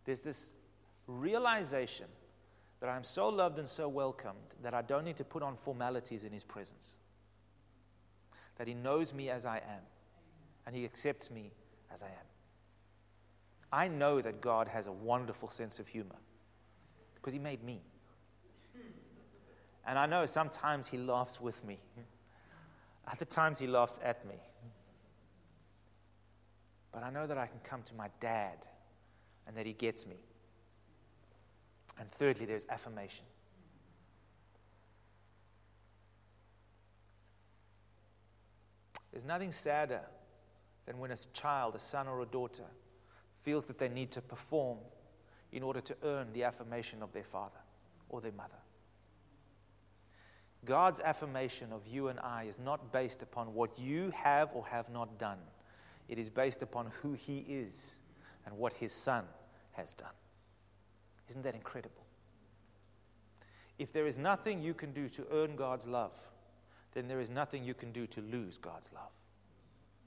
there's 0.06 0.22
this 0.22 0.50
realization 1.08 2.06
that 2.80 2.90
I'm 2.90 3.04
so 3.04 3.30
loved 3.30 3.58
and 3.60 3.68
so 3.68 3.88
welcomed 3.88 4.54
that 4.62 4.74
I 4.74 4.82
don't 4.82 5.04
need 5.04 5.18
to 5.18 5.24
put 5.24 5.42
on 5.42 5.56
formalities 5.56 6.24
in 6.24 6.32
His 6.32 6.44
presence. 6.44 6.98
That 8.58 8.68
He 8.68 8.74
knows 8.74 9.14
me 9.14 9.30
as 9.30 9.46
I 9.46 9.58
am 9.58 9.82
and 10.66 10.76
He 10.76 10.86
accepts 10.86 11.32
me 11.32 11.52
as 11.92 12.04
I 12.04 12.08
am. 12.08 12.28
I 13.72 13.88
know 13.88 14.22
that 14.22 14.42
God 14.42 14.68
has 14.68 14.88
a 14.88 14.92
wonderful 14.92 15.50
sense 15.50 15.80
of 15.80 15.88
humor 15.88 16.16
because 17.16 17.34
He 17.34 17.40
made 17.40 17.64
me. 17.64 17.82
And 19.86 19.98
I 19.98 20.06
know 20.06 20.26
sometimes 20.26 20.88
He 20.88 20.98
laughs 20.98 21.42
with 21.42 21.64
me, 21.66 21.80
other 23.12 23.26
times 23.26 23.58
He 23.58 23.68
laughs 23.68 24.00
at 24.04 24.26
me. 24.28 24.36
But 26.92 27.04
I 27.04 27.10
know 27.10 27.26
that 27.28 27.38
I 27.38 27.48
can 27.48 27.60
come 27.64 27.84
to 27.84 27.96
my 27.96 28.10
dad 28.20 28.58
and 29.48 29.56
that 29.56 29.66
He 29.66 29.74
gets 29.74 30.06
me. 30.06 30.18
And 32.00 32.12
thirdly, 32.12 32.46
there's 32.46 32.68
affirmation. 32.70 33.26
There's 39.12 39.26
nothing 39.26 39.52
sadder 39.52 40.02
than 40.86 41.00
when 41.00 41.12
a 41.12 41.18
child, 41.34 41.76
a 41.76 41.80
son 41.80 42.08
or 42.08 42.22
a 42.22 42.26
daughter, 42.26 42.66
feels 43.44 43.66
that 43.66 43.80
they 43.80 43.90
need 43.90 44.12
to 44.12 44.22
perform 44.22 44.78
in 45.52 45.64
order 45.64 45.82
to 45.82 45.96
earn 46.04 46.32
the 46.34 46.44
affirmation 46.44 47.02
of 47.02 47.12
their 47.14 47.24
father 47.24 47.60
or 48.10 48.22
their 48.22 48.32
mother. 48.32 48.60
God's 50.66 51.00
affirmation 51.00 51.72
of 51.72 51.88
you 51.88 52.10
and 52.10 52.20
I 52.20 52.44
is 52.44 52.60
not 52.60 52.92
based 52.92 53.22
upon 53.22 53.54
what 53.54 53.78
you 53.80 54.12
have 54.12 54.50
or 54.54 54.66
have 54.68 54.90
not 54.90 55.18
done. 55.18 55.40
It 56.10 56.20
is 56.20 56.30
based 56.30 56.62
upon 56.62 56.92
who 57.02 57.14
He 57.14 57.40
is 57.48 57.96
and 58.46 58.58
what 58.58 58.74
His 58.74 58.92
Son 58.92 59.26
has 59.72 59.94
done. 59.94 60.10
Isn't 61.30 61.44
that 61.44 61.56
incredible? 61.56 62.06
If 63.80 63.94
there 63.94 64.08
is 64.08 64.18
nothing 64.18 64.62
you 64.62 64.74
can 64.74 64.92
do 64.92 65.08
to 65.10 65.26
earn 65.32 65.56
God's 65.56 65.86
love, 65.86 66.14
then 66.94 67.08
there 67.08 67.20
is 67.20 67.30
nothing 67.30 67.64
you 67.64 67.74
can 67.74 67.92
do 67.92 68.08
to 68.08 68.22
lose 68.22 68.58
God's 68.58 68.92
love. 68.94 69.12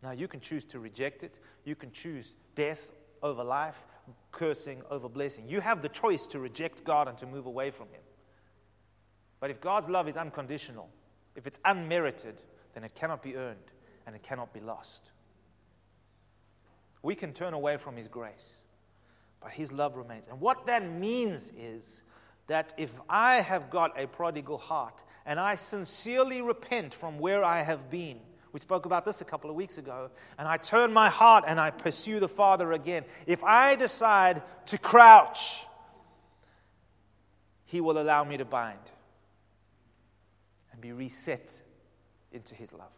Now, 0.03 0.13
you 0.13 0.27
can 0.27 0.41
choose 0.41 0.65
to 0.67 0.81
reject 0.81 1.23
it. 1.23 1.39
You 1.65 1.77
can 1.77 1.93
choose 1.93 2.35
death 2.55 2.91
over 3.23 3.45
life, 3.45 3.87
cursing 4.33 4.83
over 4.91 5.09
blessing. 5.09 5.45
You 5.47 5.61
have 5.61 5.83
the 5.83 5.89
choice 5.89 6.27
to 6.29 6.41
reject 6.41 6.85
God 6.85 7.07
and 7.07 7.19
to 7.19 7.27
move 7.27 7.47
away 7.47 7.71
from 7.71 7.89
Him. 7.89 8.01
But 9.41 9.51
if 9.51 9.61
God's 9.61 9.89
love 9.89 10.09
is 10.09 10.17
unconditional, 10.17 10.89
if 11.37 11.47
it's 11.47 11.61
unmerited, 11.65 12.43
then 12.75 12.83
it 12.83 12.95
cannot 12.95 13.23
be 13.23 13.37
earned 13.37 13.73
and 14.07 14.17
it 14.17 14.23
cannot 14.23 14.53
be 14.53 14.61
lost. 14.61 15.13
We 17.03 17.15
can 17.15 17.33
turn 17.33 17.55
away 17.55 17.77
from 17.77 17.97
His 17.97 18.09
grace 18.09 18.65
but 19.41 19.53
his 19.53 19.73
love 19.73 19.97
remains. 19.97 20.29
And 20.29 20.41
what 20.41 20.67
that 20.67 20.89
means 20.89 21.53
is 21.57 22.03
that 22.47 22.75
if 22.77 22.93
I 23.09 23.37
have 23.37 23.71
got 23.71 23.99
a 24.01 24.07
prodigal 24.07 24.59
heart 24.59 25.03
and 25.25 25.39
I 25.39 25.57
sincerely 25.57 26.43
repent 26.43 26.93
from 26.93 27.19
where 27.19 27.45
I 27.45 27.63
have 27.63 27.91
been, 27.91 28.21
we 28.53 28.61
spoke 28.61 28.87
about 28.87 29.05
this 29.05 29.21
a 29.21 29.25
couple 29.25 29.49
of 29.49 29.55
weeks 29.55 29.79
ago, 29.79 30.11
and 30.37 30.49
I 30.49 30.57
turn 30.57 30.93
my 30.93 31.09
heart 31.09 31.45
and 31.47 31.61
I 31.61 31.71
pursue 31.71 32.19
the 32.19 32.29
Father 32.29 32.73
again. 32.73 33.05
If 33.27 33.45
I 33.45 33.77
decide 33.77 34.43
to 34.67 34.79
crouch, 34.79 35.65
He 37.65 37.81
will 37.81 38.01
allow 38.01 38.25
me 38.25 38.37
to 38.39 38.45
bind 38.45 38.79
and 40.73 40.81
be 40.81 40.91
reset 40.91 41.57
into 42.33 42.57
His 42.57 42.73
love. 42.73 42.91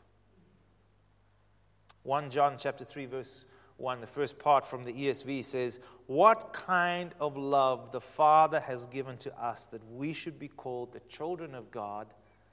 1 2.05 2.31
John 2.31 2.57
chapter 2.59 2.85
3 2.85 3.07
verse 3.07 3.45
1, 3.83 4.01
the 4.01 4.07
first 4.07 4.39
part 4.39 4.65
from 4.65 4.85
the 4.85 4.93
ESV 4.93 5.45
says, 5.45 5.81
What 6.07 6.53
kind 6.53 7.15
of 7.21 7.37
love 7.37 7.91
the 7.91 8.01
Father 8.01 8.61
has 8.61 8.87
given 8.87 9.17
to 9.19 9.45
us 9.45 9.67
that 9.67 9.83
we 9.93 10.13
should 10.13 10.39
be 10.39 10.49
called 10.49 10.93
the 10.93 11.01
children 11.09 11.55
of 11.55 11.71
God. 11.71 12.07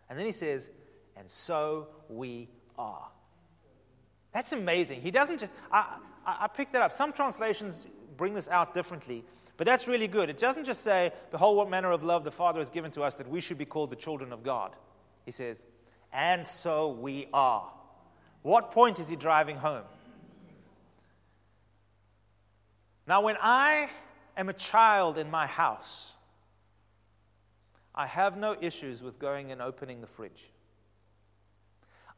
And 0.09 0.17
then 0.17 0.25
he 0.25 0.31
says, 0.31 0.69
And 1.15 1.29
so 1.29 1.87
we 2.09 2.49
are. 2.77 3.07
That's 4.33 4.51
amazing. 4.51 5.01
He 5.01 5.11
doesn't 5.11 5.39
just, 5.39 5.51
I, 5.71 5.99
I, 6.25 6.37
I 6.41 6.47
picked 6.47 6.73
that 6.73 6.81
up. 6.81 6.91
Some 6.91 7.13
translations 7.13 7.85
bring 8.17 8.33
this 8.33 8.49
out 8.49 8.73
differently, 8.73 9.23
but 9.55 9.67
that's 9.67 9.87
really 9.87 10.07
good. 10.07 10.29
It 10.29 10.37
doesn't 10.37 10.65
just 10.65 10.81
say, 10.83 11.11
Behold, 11.31 11.57
what 11.57 11.69
manner 11.69 11.91
of 11.91 12.03
love 12.03 12.23
the 12.23 12.31
Father 12.31 12.59
has 12.59 12.71
given 12.71 12.89
to 12.91 13.03
us 13.03 13.15
that 13.15 13.29
we 13.29 13.39
should 13.39 13.57
be 13.57 13.65
called 13.65 13.91
the 13.91 13.95
children 13.95 14.33
of 14.33 14.43
God. 14.43 14.75
He 15.25 15.31
says, 15.31 15.63
And 16.11 16.45
so 16.47 16.89
we 16.89 17.27
are. 17.33 17.71
What 18.41 18.71
point 18.71 18.99
is 18.99 19.07
he 19.07 19.15
driving 19.15 19.57
home? 19.57 19.83
Now, 23.09 23.21
when 23.21 23.37
I 23.41 23.89
am 24.37 24.49
a 24.49 24.53
child 24.53 25.17
in 25.17 25.31
my 25.31 25.47
house, 25.47 26.13
I 27.95 28.05
have 28.05 28.37
no 28.37 28.55
issues 28.61 29.01
with 29.01 29.17
going 29.17 29.51
and 29.51 29.63
opening 29.63 29.99
the 29.99 30.05
fridge. 30.05 30.51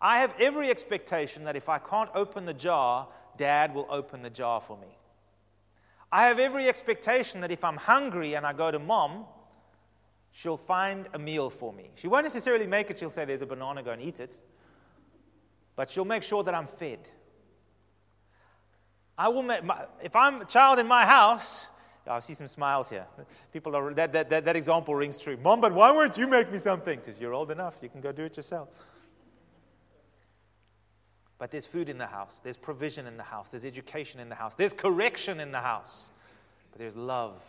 I 0.01 0.19
have 0.19 0.35
every 0.37 0.69
expectation 0.69 1.45
that 1.45 1.55
if 1.55 1.69
I 1.69 1.77
can't 1.77 2.09
open 2.13 2.43
the 2.43 2.53
jar, 2.53 3.07
dad 3.37 3.73
will 3.73 3.87
open 3.89 4.21
the 4.21 4.29
jar 4.29 4.59
for 4.59 4.77
me. 4.77 4.97
I 6.11 6.27
have 6.27 6.39
every 6.39 6.67
expectation 6.67 7.39
that 7.39 7.51
if 7.51 7.63
I'm 7.63 7.77
hungry 7.77 8.33
and 8.33 8.45
I 8.45 8.51
go 8.51 8.69
to 8.69 8.77
mom, 8.77 9.23
she'll 10.33 10.57
find 10.57 11.07
a 11.13 11.19
meal 11.19 11.49
for 11.49 11.71
me. 11.71 11.91
She 11.95 12.09
won't 12.09 12.25
necessarily 12.25 12.67
make 12.67 12.91
it, 12.91 12.99
she'll 12.99 13.09
say, 13.09 13.23
There's 13.23 13.41
a 13.41 13.45
banana, 13.45 13.81
go 13.81 13.91
and 13.91 14.01
eat 14.01 14.19
it. 14.19 14.37
But 15.77 15.89
she'll 15.89 16.03
make 16.03 16.23
sure 16.23 16.43
that 16.43 16.53
I'm 16.53 16.67
fed. 16.67 17.07
I 19.21 19.27
will 19.27 19.43
make, 19.43 19.63
my, 19.63 19.85
if 20.01 20.15
I'm 20.15 20.41
a 20.41 20.45
child 20.45 20.79
in 20.79 20.87
my 20.87 21.05
house, 21.05 21.67
oh, 22.07 22.13
I 22.13 22.19
see 22.21 22.33
some 22.33 22.47
smiles 22.47 22.89
here. 22.89 23.05
People 23.53 23.75
are, 23.75 23.93
that, 23.93 24.11
that, 24.13 24.31
that, 24.31 24.45
that 24.45 24.55
example 24.55 24.95
rings 24.95 25.19
true. 25.19 25.37
Mom, 25.37 25.61
but 25.61 25.75
why 25.75 25.91
won't 25.91 26.17
you 26.17 26.25
make 26.25 26.51
me 26.51 26.57
something? 26.57 26.97
Because 26.97 27.19
you're 27.19 27.35
old 27.35 27.51
enough, 27.51 27.75
you 27.83 27.89
can 27.89 28.01
go 28.01 28.11
do 28.11 28.23
it 28.23 28.35
yourself. 28.35 28.69
But 31.37 31.51
there's 31.51 31.67
food 31.67 31.87
in 31.87 31.99
the 31.99 32.07
house, 32.07 32.41
there's 32.43 32.57
provision 32.57 33.05
in 33.05 33.15
the 33.15 33.21
house, 33.21 33.51
there's 33.51 33.63
education 33.63 34.19
in 34.19 34.27
the 34.27 34.33
house, 34.33 34.55
there's 34.55 34.73
correction 34.73 35.39
in 35.39 35.51
the 35.51 35.59
house, 35.59 36.09
but 36.71 36.79
there's 36.79 36.95
love 36.95 37.43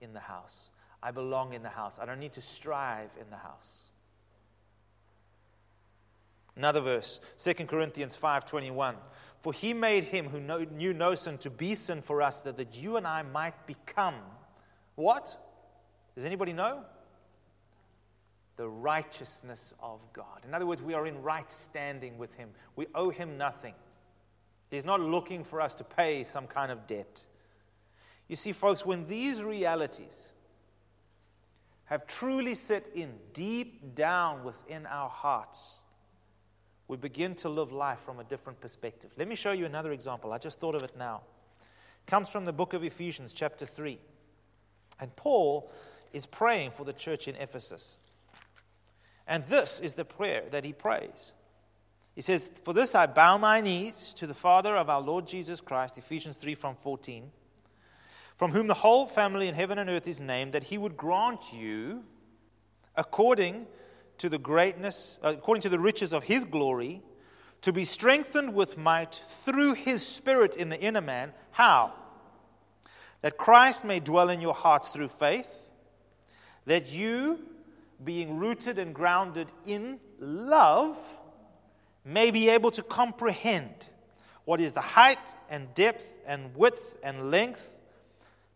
in 0.00 0.14
the 0.14 0.20
house. 0.20 0.70
I 1.02 1.10
belong 1.10 1.52
in 1.52 1.62
the 1.62 1.68
house. 1.68 1.98
I 2.00 2.06
don't 2.06 2.18
need 2.18 2.32
to 2.32 2.40
strive 2.40 3.10
in 3.20 3.28
the 3.28 3.36
house. 3.36 3.90
Another 6.56 6.80
verse, 6.80 7.20
2 7.36 7.66
Corinthians 7.66 8.16
5:21. 8.16 8.96
For 9.40 9.52
he 9.52 9.72
made 9.72 10.04
him 10.04 10.28
who 10.28 10.40
knew 10.66 10.92
no 10.92 11.14
sin 11.14 11.38
to 11.38 11.50
be 11.50 11.74
sin 11.74 12.02
for 12.02 12.20
us, 12.20 12.42
that, 12.42 12.58
that 12.58 12.74
you 12.74 12.96
and 12.96 13.06
I 13.06 13.22
might 13.22 13.66
become 13.66 14.16
what? 14.96 15.36
Does 16.14 16.24
anybody 16.26 16.52
know? 16.52 16.84
The 18.56 18.68
righteousness 18.68 19.72
of 19.82 20.00
God. 20.12 20.44
In 20.46 20.52
other 20.52 20.66
words, 20.66 20.82
we 20.82 20.92
are 20.92 21.06
in 21.06 21.22
right 21.22 21.50
standing 21.50 22.18
with 22.18 22.34
him. 22.34 22.50
We 22.76 22.86
owe 22.94 23.08
him 23.08 23.38
nothing. 23.38 23.74
He's 24.70 24.84
not 24.84 25.00
looking 25.00 25.42
for 25.42 25.60
us 25.60 25.74
to 25.76 25.84
pay 25.84 26.22
some 26.22 26.46
kind 26.46 26.70
of 26.70 26.86
debt. 26.86 27.24
You 28.28 28.36
see, 28.36 28.52
folks, 28.52 28.84
when 28.84 29.06
these 29.08 29.42
realities 29.42 30.28
have 31.86 32.06
truly 32.06 32.54
set 32.54 32.86
in 32.94 33.14
deep 33.32 33.94
down 33.94 34.44
within 34.44 34.86
our 34.86 35.08
hearts, 35.08 35.80
we 36.90 36.96
begin 36.96 37.36
to 37.36 37.48
live 37.48 37.70
life 37.70 38.00
from 38.00 38.18
a 38.18 38.24
different 38.24 38.60
perspective. 38.60 39.12
Let 39.16 39.28
me 39.28 39.36
show 39.36 39.52
you 39.52 39.64
another 39.64 39.92
example. 39.92 40.32
I 40.32 40.38
just 40.38 40.58
thought 40.58 40.74
of 40.74 40.82
it 40.82 40.96
now. 40.98 41.20
comes 42.04 42.28
from 42.28 42.46
the 42.46 42.52
book 42.52 42.74
of 42.74 42.82
Ephesians, 42.82 43.32
chapter 43.32 43.64
3. 43.64 43.96
And 44.98 45.14
Paul 45.14 45.70
is 46.12 46.26
praying 46.26 46.72
for 46.72 46.84
the 46.84 46.92
church 46.92 47.28
in 47.28 47.36
Ephesus. 47.36 47.96
And 49.24 49.46
this 49.46 49.78
is 49.78 49.94
the 49.94 50.04
prayer 50.04 50.42
that 50.50 50.64
he 50.64 50.72
prays. 50.72 51.32
He 52.16 52.22
says, 52.22 52.50
For 52.64 52.74
this 52.74 52.96
I 52.96 53.06
bow 53.06 53.38
my 53.38 53.60
knees 53.60 54.12
to 54.14 54.26
the 54.26 54.34
Father 54.34 54.74
of 54.76 54.90
our 54.90 55.00
Lord 55.00 55.28
Jesus 55.28 55.60
Christ, 55.60 55.96
Ephesians 55.96 56.38
3 56.38 56.56
from 56.56 56.74
14, 56.74 57.30
from 58.36 58.50
whom 58.50 58.66
the 58.66 58.74
whole 58.74 59.06
family 59.06 59.46
in 59.46 59.54
heaven 59.54 59.78
and 59.78 59.88
earth 59.88 60.08
is 60.08 60.18
named, 60.18 60.54
that 60.54 60.64
he 60.64 60.76
would 60.76 60.96
grant 60.96 61.52
you, 61.52 62.02
according 62.96 63.68
to 64.20 64.28
the 64.28 64.38
greatness, 64.38 65.18
uh, 65.22 65.32
according 65.36 65.62
to 65.62 65.70
the 65.70 65.78
riches 65.78 66.12
of 66.12 66.24
his 66.24 66.44
glory, 66.44 67.02
to 67.62 67.72
be 67.72 67.84
strengthened 67.84 68.54
with 68.54 68.76
might 68.76 69.22
through 69.44 69.74
his 69.74 70.06
Spirit 70.06 70.56
in 70.56 70.68
the 70.68 70.78
inner 70.78 71.00
man. 71.00 71.32
How? 71.52 71.94
That 73.22 73.38
Christ 73.38 73.82
may 73.82 73.98
dwell 73.98 74.28
in 74.28 74.42
your 74.42 74.54
hearts 74.54 74.90
through 74.90 75.08
faith, 75.08 75.70
that 76.66 76.90
you, 76.90 77.38
being 78.04 78.36
rooted 78.36 78.78
and 78.78 78.94
grounded 78.94 79.50
in 79.66 79.98
love, 80.18 80.98
may 82.04 82.30
be 82.30 82.50
able 82.50 82.70
to 82.72 82.82
comprehend 82.82 83.86
what 84.44 84.60
is 84.60 84.74
the 84.74 84.80
height 84.80 85.18
and 85.48 85.72
depth 85.74 86.14
and 86.26 86.54
width 86.54 86.98
and 87.02 87.30
length, 87.30 87.76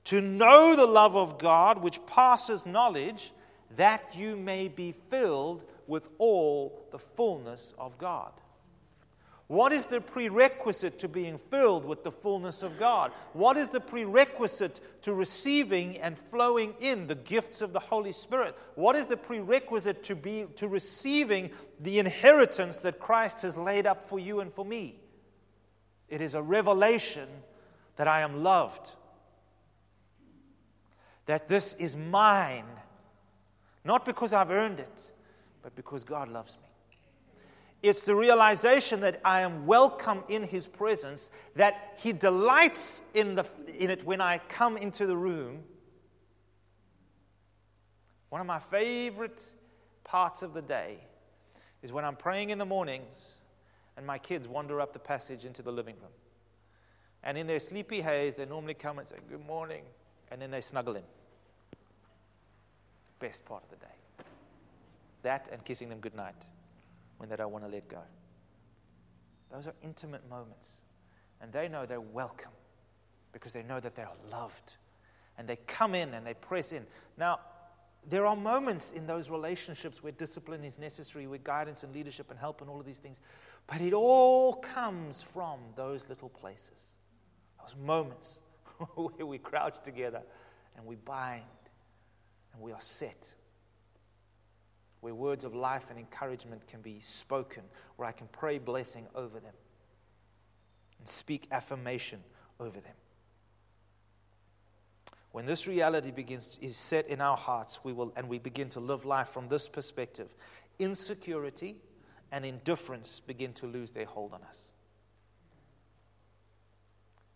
to 0.04 0.20
know 0.20 0.76
the 0.76 0.86
love 0.86 1.16
of 1.16 1.38
God 1.38 1.82
which 1.82 2.04
passes 2.04 2.66
knowledge, 2.66 3.32
that 3.76 4.14
you 4.16 4.36
may 4.36 4.68
be 4.68 4.94
filled 5.10 5.64
with 5.86 6.08
all 6.18 6.86
the 6.90 6.98
fullness 6.98 7.74
of 7.78 7.98
God. 7.98 8.32
What 9.46 9.74
is 9.74 9.84
the 9.84 10.00
prerequisite 10.00 10.98
to 11.00 11.08
being 11.08 11.36
filled 11.36 11.84
with 11.84 12.02
the 12.02 12.10
fullness 12.10 12.62
of 12.62 12.78
God? 12.78 13.12
What 13.34 13.58
is 13.58 13.68
the 13.68 13.80
prerequisite 13.80 14.80
to 15.02 15.12
receiving 15.12 15.98
and 15.98 16.18
flowing 16.18 16.74
in 16.80 17.06
the 17.06 17.14
gifts 17.14 17.60
of 17.60 17.74
the 17.74 17.80
Holy 17.80 18.12
Spirit? 18.12 18.56
What 18.74 18.96
is 18.96 19.06
the 19.06 19.18
prerequisite 19.18 20.02
to, 20.04 20.16
be, 20.16 20.46
to 20.56 20.66
receiving 20.66 21.50
the 21.78 21.98
inheritance 21.98 22.78
that 22.78 22.98
Christ 22.98 23.42
has 23.42 23.56
laid 23.56 23.86
up 23.86 24.08
for 24.08 24.18
you 24.18 24.40
and 24.40 24.50
for 24.52 24.64
me? 24.64 24.98
It 26.08 26.22
is 26.22 26.34
a 26.34 26.42
revelation 26.42 27.28
that 27.96 28.08
I 28.08 28.22
am 28.22 28.42
loved, 28.42 28.92
that 31.26 31.48
this 31.48 31.74
is 31.74 31.96
mine, 31.96 32.64
not 33.84 34.04
because 34.04 34.32
I've 34.32 34.50
earned 34.50 34.80
it, 34.80 35.10
but 35.62 35.74
because 35.76 36.04
God 36.04 36.28
loves 36.28 36.56
me. 36.56 36.68
It's 37.82 38.02
the 38.02 38.14
realization 38.14 39.00
that 39.00 39.20
I 39.24 39.42
am 39.42 39.66
welcome 39.66 40.24
in 40.28 40.42
His 40.42 40.66
presence, 40.66 41.30
that 41.54 41.92
He 41.98 42.12
delights 42.14 43.02
in, 43.12 43.34
the, 43.34 43.44
in 43.78 43.90
it 43.90 44.04
when 44.04 44.22
I 44.22 44.38
come 44.48 44.78
into 44.78 45.06
the 45.06 45.16
room. 45.16 45.64
One 48.30 48.40
of 48.40 48.46
my 48.46 48.58
favorite 48.58 49.52
parts 50.02 50.42
of 50.42 50.54
the 50.54 50.62
day 50.62 50.98
is 51.82 51.92
when 51.92 52.06
I'm 52.06 52.16
praying 52.16 52.50
in 52.50 52.58
the 52.58 52.64
mornings 52.64 53.36
and 53.96 54.06
my 54.06 54.18
kids 54.18 54.48
wander 54.48 54.80
up 54.80 54.92
the 54.92 54.98
passage 54.98 55.44
into 55.44 55.62
the 55.62 55.70
living 55.70 55.96
room. 56.00 56.12
And 57.22 57.38
in 57.38 57.46
their 57.46 57.60
sleepy 57.60 58.00
haze, 58.00 58.34
they 58.34 58.46
normally 58.46 58.74
come 58.74 58.98
and 58.98 59.06
say, 59.06 59.16
Good 59.28 59.44
morning, 59.46 59.82
and 60.30 60.40
then 60.40 60.50
they 60.50 60.60
snuggle 60.60 60.96
in. 60.96 61.02
Best 63.24 63.46
part 63.46 63.62
of 63.64 63.70
the 63.70 63.76
day. 63.76 64.26
That 65.22 65.48
and 65.50 65.64
kissing 65.64 65.88
them 65.88 65.98
goodnight 66.00 66.34
when 67.16 67.30
they 67.30 67.36
don't 67.36 67.52
want 67.52 67.64
to 67.64 67.70
let 67.70 67.88
go. 67.88 68.02
Those 69.50 69.66
are 69.66 69.72
intimate 69.82 70.28
moments. 70.28 70.68
And 71.40 71.50
they 71.50 71.66
know 71.66 71.86
they're 71.86 72.02
welcome 72.02 72.50
because 73.32 73.54
they 73.54 73.62
know 73.62 73.80
that 73.80 73.94
they 73.94 74.02
are 74.02 74.12
loved. 74.30 74.76
And 75.38 75.48
they 75.48 75.56
come 75.56 75.94
in 75.94 76.12
and 76.12 76.26
they 76.26 76.34
press 76.34 76.70
in. 76.70 76.84
Now, 77.16 77.40
there 78.06 78.26
are 78.26 78.36
moments 78.36 78.92
in 78.92 79.06
those 79.06 79.30
relationships 79.30 80.02
where 80.02 80.12
discipline 80.12 80.62
is 80.62 80.78
necessary, 80.78 81.26
where 81.26 81.38
guidance 81.38 81.82
and 81.82 81.94
leadership 81.94 82.30
and 82.30 82.38
help 82.38 82.60
and 82.60 82.68
all 82.68 82.78
of 82.78 82.84
these 82.84 82.98
things. 82.98 83.22
But 83.66 83.80
it 83.80 83.94
all 83.94 84.52
comes 84.52 85.22
from 85.22 85.60
those 85.76 86.10
little 86.10 86.28
places, 86.28 86.96
those 87.58 87.74
moments 87.74 88.40
where 88.96 89.24
we 89.24 89.38
crouch 89.38 89.82
together 89.82 90.20
and 90.76 90.84
we 90.84 90.96
bind 90.96 91.44
and 92.54 92.62
we 92.62 92.72
are 92.72 92.80
set 92.80 93.34
where 95.04 95.14
words 95.14 95.44
of 95.44 95.54
life 95.54 95.90
and 95.90 95.98
encouragement 95.98 96.66
can 96.66 96.80
be 96.80 96.98
spoken, 96.98 97.62
where 97.96 98.08
I 98.08 98.12
can 98.12 98.26
pray 98.32 98.56
blessing 98.56 99.06
over 99.14 99.38
them 99.38 99.52
and 100.98 101.06
speak 101.06 101.46
affirmation 101.50 102.20
over 102.58 102.80
them. 102.80 102.94
When 105.30 105.44
this 105.44 105.66
reality 105.66 106.10
begins 106.10 106.58
is 106.62 106.74
set 106.78 107.06
in 107.08 107.20
our 107.20 107.36
hearts, 107.36 107.80
we 107.84 107.92
will 107.92 108.14
and 108.16 108.30
we 108.30 108.38
begin 108.38 108.70
to 108.70 108.80
live 108.80 109.04
life 109.04 109.28
from 109.28 109.48
this 109.48 109.68
perspective, 109.68 110.34
insecurity 110.78 111.76
and 112.32 112.46
indifference 112.46 113.20
begin 113.20 113.52
to 113.52 113.66
lose 113.66 113.90
their 113.90 114.06
hold 114.06 114.32
on 114.32 114.40
us. 114.44 114.62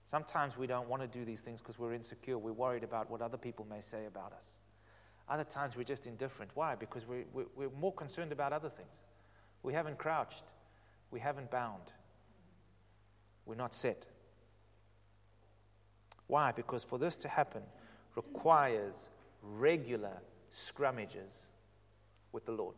Sometimes 0.04 0.56
we 0.56 0.66
don't 0.66 0.88
want 0.88 1.02
to 1.02 1.08
do 1.08 1.26
these 1.26 1.42
things 1.42 1.60
because 1.60 1.78
we're 1.78 1.92
insecure. 1.92 2.38
We're 2.38 2.52
worried 2.52 2.82
about 2.82 3.10
what 3.10 3.20
other 3.20 3.36
people 3.36 3.66
may 3.68 3.82
say 3.82 4.06
about 4.06 4.32
us. 4.32 4.58
Other 5.28 5.44
times 5.44 5.76
we're 5.76 5.84
just 5.84 6.06
indifferent. 6.06 6.50
Why? 6.54 6.74
Because 6.74 7.06
we're, 7.06 7.24
we're, 7.32 7.68
more 7.78 7.92
concerned 7.92 8.32
about 8.32 8.52
other 8.52 8.70
things. 8.70 9.02
We 9.62 9.74
haven't 9.74 9.98
crouched, 9.98 10.44
we 11.10 11.20
haven't 11.20 11.50
bound, 11.50 11.92
we're 13.44 13.54
not 13.54 13.74
set. 13.74 14.06
Why? 16.26 16.52
Because 16.52 16.84
for 16.84 16.98
this 16.98 17.16
to 17.18 17.28
happen 17.28 17.62
requires 18.14 19.08
regular 19.42 20.18
scrummages 20.52 21.48
with 22.32 22.46
the 22.46 22.52
Lord, 22.52 22.76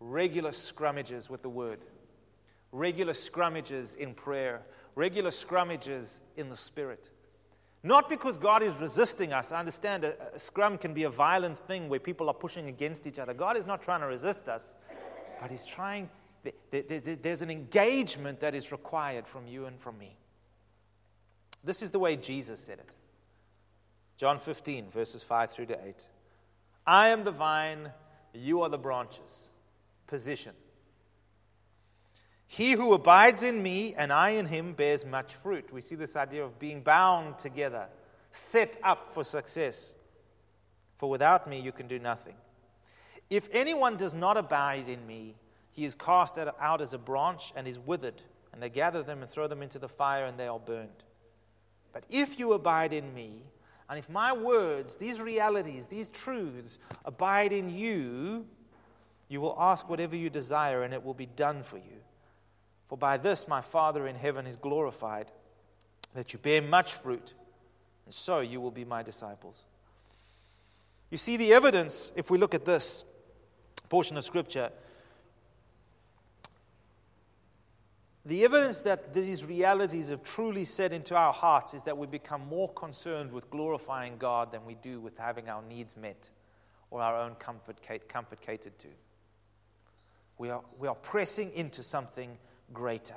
regular 0.00 0.50
scrummages 0.50 1.28
with 1.28 1.42
the 1.42 1.48
Word, 1.48 1.80
regular 2.72 3.12
scrummages 3.12 3.96
in 3.96 4.14
prayer, 4.14 4.62
regular 4.94 5.30
scrummages 5.30 6.20
in 6.36 6.48
the 6.48 6.56
Spirit. 6.56 7.10
Not 7.84 8.08
because 8.08 8.38
God 8.38 8.62
is 8.62 8.74
resisting 8.76 9.34
us. 9.34 9.52
I 9.52 9.58
understand 9.60 10.04
a, 10.04 10.34
a, 10.34 10.38
scrum 10.38 10.78
can 10.78 10.94
be 10.94 11.04
a 11.04 11.10
violent 11.10 11.58
thing 11.58 11.90
where 11.90 12.00
people 12.00 12.28
are 12.28 12.34
pushing 12.34 12.68
against 12.68 13.06
each 13.06 13.18
other. 13.18 13.34
God 13.34 13.58
is 13.58 13.66
not 13.66 13.82
trying 13.82 14.00
to 14.00 14.06
resist 14.06 14.48
us, 14.48 14.74
but 15.38 15.50
He's 15.50 15.66
trying, 15.66 16.08
there's 16.70 17.42
an 17.42 17.50
engagement 17.50 18.40
that 18.40 18.54
is 18.54 18.72
required 18.72 19.28
from 19.28 19.46
you 19.46 19.66
and 19.66 19.78
from 19.78 19.98
me. 19.98 20.16
This 21.62 21.82
is 21.82 21.90
the 21.90 21.98
way 21.98 22.16
Jesus 22.16 22.58
said 22.58 22.78
it 22.78 22.94
John 24.16 24.38
15, 24.38 24.90
verses 24.90 25.22
5 25.22 25.50
through 25.50 25.66
to 25.66 25.86
8. 25.86 26.06
I 26.86 27.08
am 27.08 27.24
the 27.24 27.32
vine, 27.32 27.92
you 28.32 28.62
are 28.62 28.70
the 28.70 28.78
branches. 28.78 29.50
Position. 30.06 30.54
He 32.54 32.70
who 32.70 32.92
abides 32.92 33.42
in 33.42 33.64
me 33.64 33.94
and 33.96 34.12
I 34.12 34.30
in 34.30 34.46
him 34.46 34.74
bears 34.74 35.04
much 35.04 35.34
fruit. 35.34 35.72
We 35.72 35.80
see 35.80 35.96
this 35.96 36.14
idea 36.14 36.44
of 36.44 36.60
being 36.60 36.82
bound 36.82 37.36
together, 37.36 37.88
set 38.30 38.76
up 38.84 39.08
for 39.08 39.24
success. 39.24 39.96
For 40.96 41.10
without 41.10 41.50
me, 41.50 41.58
you 41.58 41.72
can 41.72 41.88
do 41.88 41.98
nothing. 41.98 42.36
If 43.28 43.48
anyone 43.50 43.96
does 43.96 44.14
not 44.14 44.36
abide 44.36 44.88
in 44.88 45.04
me, 45.04 45.34
he 45.72 45.84
is 45.84 45.96
cast 45.96 46.38
out 46.38 46.80
as 46.80 46.94
a 46.94 46.98
branch 46.98 47.52
and 47.56 47.66
is 47.66 47.76
withered, 47.76 48.22
and 48.52 48.62
they 48.62 48.70
gather 48.70 49.02
them 49.02 49.22
and 49.22 49.28
throw 49.28 49.48
them 49.48 49.60
into 49.60 49.80
the 49.80 49.88
fire, 49.88 50.24
and 50.24 50.38
they 50.38 50.46
are 50.46 50.60
burned. 50.60 51.02
But 51.92 52.04
if 52.08 52.38
you 52.38 52.52
abide 52.52 52.92
in 52.92 53.12
me, 53.12 53.42
and 53.90 53.98
if 53.98 54.08
my 54.08 54.32
words, 54.32 54.94
these 54.94 55.20
realities, 55.20 55.88
these 55.88 56.06
truths 56.06 56.78
abide 57.04 57.52
in 57.52 57.68
you, 57.68 58.46
you 59.26 59.40
will 59.40 59.56
ask 59.58 59.88
whatever 59.88 60.14
you 60.14 60.30
desire, 60.30 60.84
and 60.84 60.94
it 60.94 61.02
will 61.02 61.14
be 61.14 61.26
done 61.26 61.64
for 61.64 61.78
you. 61.78 62.03
For 62.94 62.98
by 62.98 63.16
this 63.16 63.48
my 63.48 63.60
Father 63.60 64.06
in 64.06 64.14
heaven 64.14 64.46
is 64.46 64.54
glorified, 64.54 65.32
that 66.14 66.32
you 66.32 66.38
bear 66.38 66.62
much 66.62 66.94
fruit, 66.94 67.34
and 68.04 68.14
so 68.14 68.38
you 68.38 68.60
will 68.60 68.70
be 68.70 68.84
my 68.84 69.02
disciples. 69.02 69.64
You 71.10 71.18
see 71.18 71.36
the 71.36 71.52
evidence, 71.54 72.12
if 72.14 72.30
we 72.30 72.38
look 72.38 72.54
at 72.54 72.64
this 72.64 73.04
portion 73.88 74.16
of 74.16 74.24
Scripture, 74.24 74.70
the 78.24 78.44
evidence 78.44 78.82
that 78.82 79.12
these 79.12 79.44
realities 79.44 80.10
have 80.10 80.22
truly 80.22 80.64
set 80.64 80.92
into 80.92 81.16
our 81.16 81.32
hearts 81.32 81.74
is 81.74 81.82
that 81.82 81.98
we 81.98 82.06
become 82.06 82.46
more 82.46 82.68
concerned 82.74 83.32
with 83.32 83.50
glorifying 83.50 84.18
God 84.18 84.52
than 84.52 84.64
we 84.64 84.74
do 84.74 85.00
with 85.00 85.18
having 85.18 85.48
our 85.48 85.62
needs 85.62 85.96
met 85.96 86.28
or 86.92 87.02
our 87.02 87.16
own 87.16 87.34
comfort, 87.34 87.78
comfort 88.06 88.40
catered 88.40 88.78
to. 88.78 88.88
We 90.38 90.50
are, 90.50 90.62
we 90.78 90.86
are 90.86 90.94
pressing 90.94 91.50
into 91.56 91.82
something 91.82 92.38
greater. 92.72 93.16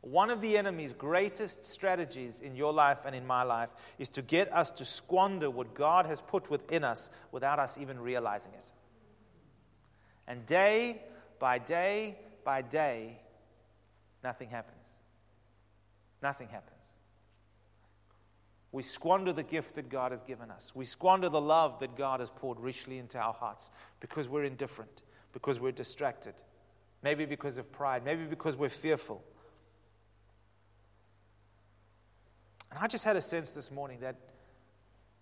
One 0.00 0.30
of 0.30 0.40
the 0.40 0.56
enemy's 0.56 0.92
greatest 0.92 1.64
strategies 1.64 2.40
in 2.40 2.54
your 2.54 2.72
life 2.72 2.98
and 3.04 3.14
in 3.14 3.26
my 3.26 3.42
life 3.42 3.70
is 3.98 4.08
to 4.10 4.22
get 4.22 4.52
us 4.52 4.70
to 4.72 4.84
squander 4.84 5.50
what 5.50 5.74
God 5.74 6.06
has 6.06 6.20
put 6.20 6.48
within 6.48 6.84
us 6.84 7.10
without 7.32 7.58
us 7.58 7.76
even 7.76 7.98
realizing 7.98 8.52
it. 8.52 8.64
And 10.28 10.46
day 10.46 11.02
by 11.38 11.58
day 11.58 12.18
by 12.44 12.62
day, 12.62 13.18
nothing 14.22 14.48
happens. 14.48 14.86
nothing 16.22 16.48
happens. 16.48 16.72
We 18.72 18.82
squander 18.82 19.32
the 19.32 19.42
gift 19.42 19.74
that 19.76 19.88
God 19.88 20.10
has 20.10 20.22
given 20.22 20.50
us. 20.50 20.72
We 20.74 20.84
squander 20.84 21.28
the 21.28 21.40
love 21.40 21.78
that 21.80 21.96
God 21.96 22.20
has 22.20 22.30
poured 22.30 22.60
richly 22.60 22.98
into 22.98 23.18
our 23.18 23.32
hearts 23.32 23.70
because 24.00 24.28
we're 24.28 24.44
indifferent, 24.44 25.02
because 25.32 25.58
we're 25.58 25.72
distracted, 25.72 26.34
maybe 27.06 27.24
because 27.24 27.56
of 27.56 27.70
pride, 27.70 28.04
maybe 28.04 28.24
because 28.24 28.56
we're 28.56 28.68
fearful. 28.68 29.22
And 32.68 32.80
I 32.80 32.88
just 32.88 33.04
had 33.04 33.14
a 33.14 33.22
sense 33.22 33.52
this 33.52 33.70
morning 33.70 34.00
that, 34.00 34.16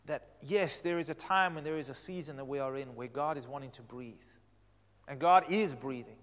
that 0.07 0.29
yes, 0.40 0.81
there 0.81 0.99
is 0.99 1.11
a 1.11 1.14
time 1.14 1.59
and 1.59 1.66
there 1.66 1.77
is 1.77 1.90
a 1.90 1.94
season 1.94 2.37
that 2.37 2.47
we 2.47 2.59
are 2.59 2.75
in 2.75 2.94
where 2.94 3.09
God 3.09 3.37
is 3.37 3.47
wanting 3.47 3.70
to 3.73 3.83
breathe. 3.83 4.14
And 5.07 5.20
God 5.20 5.44
is 5.51 5.75
breathing. 5.75 6.16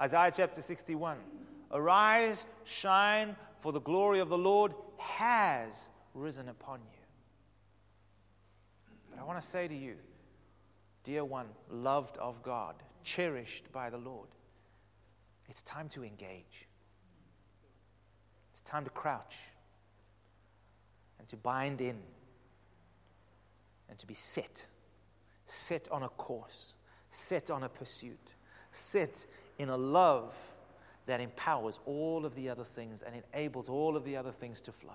Isaiah 0.00 0.32
chapter 0.34 0.60
61 0.60 1.18
Arise, 1.70 2.44
shine, 2.64 3.36
for 3.60 3.70
the 3.70 3.80
glory 3.80 4.18
of 4.18 4.28
the 4.28 4.38
Lord 4.38 4.74
has 4.96 5.86
risen 6.12 6.48
upon 6.48 6.80
you. 6.80 6.98
But 9.12 9.20
I 9.20 9.24
want 9.24 9.40
to 9.40 9.46
say 9.46 9.68
to 9.68 9.76
you, 9.76 9.94
dear 11.04 11.24
one, 11.24 11.46
loved 11.70 12.16
of 12.18 12.42
God, 12.42 12.74
cherished 13.04 13.70
by 13.70 13.90
the 13.90 13.98
Lord, 13.98 14.26
it's 15.48 15.62
time 15.62 15.88
to 15.90 16.04
engage. 16.04 16.68
It's 18.52 18.60
time 18.60 18.84
to 18.84 18.90
crouch 18.90 19.36
and 21.18 21.28
to 21.28 21.36
bind 21.36 21.80
in 21.80 21.98
and 23.88 23.98
to 23.98 24.06
be 24.06 24.14
set, 24.14 24.66
set 25.46 25.88
on 25.90 26.02
a 26.02 26.08
course, 26.08 26.74
set 27.10 27.50
on 27.50 27.62
a 27.62 27.68
pursuit, 27.68 28.34
set 28.72 29.24
in 29.58 29.68
a 29.68 29.76
love 29.76 30.34
that 31.06 31.20
empowers 31.20 31.80
all 31.86 32.26
of 32.26 32.34
the 32.34 32.48
other 32.48 32.64
things 32.64 33.02
and 33.02 33.22
enables 33.32 33.68
all 33.68 33.96
of 33.96 34.04
the 34.04 34.16
other 34.16 34.32
things 34.32 34.60
to 34.60 34.72
flow. 34.72 34.92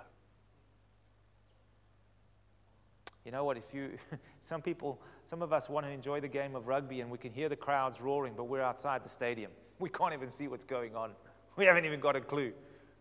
You 3.26 3.32
know 3.32 3.46
what? 3.46 3.58
If 3.58 3.74
you, 3.74 3.92
some 4.42 4.62
people, 4.62 5.00
some 5.26 5.42
of 5.42 5.54
us 5.54 5.70
want 5.70 5.86
to 5.86 5.92
enjoy 5.92 6.20
the 6.20 6.28
game 6.28 6.56
of 6.56 6.68
rugby 6.68 7.02
and 7.02 7.10
we 7.10 7.18
can 7.18 7.32
hear 7.32 7.50
the 7.50 7.56
crowds 7.56 8.02
roaring, 8.02 8.34
but 8.36 8.46
we're 8.46 8.62
outside 8.62 9.04
the 9.04 9.10
stadium. 9.10 9.52
We 9.80 9.90
can't 9.90 10.14
even 10.14 10.30
see 10.30 10.48
what's 10.48 10.64
going 10.64 10.96
on. 10.96 11.12
We 11.56 11.66
haven't 11.66 11.86
even 11.86 12.00
got 12.00 12.16
a 12.16 12.22
clue. 12.22 12.54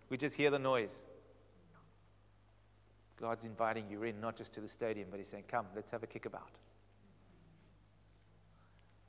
We 0.09 0.17
just 0.17 0.35
hear 0.35 0.51
the 0.51 0.59
noise. 0.59 1.07
God's 3.21 3.45
inviting 3.45 3.85
you 3.89 4.03
in, 4.03 4.21
not 4.21 4.37
just 4.37 4.53
to 4.55 4.61
the 4.61 4.69
stadium, 4.69 5.09
but 5.11 5.19
He's 5.19 5.29
saying, 5.29 5.45
Come, 5.49 5.67
let's 5.75 5.91
have 5.91 6.03
a 6.03 6.07
kickabout. 6.07 6.51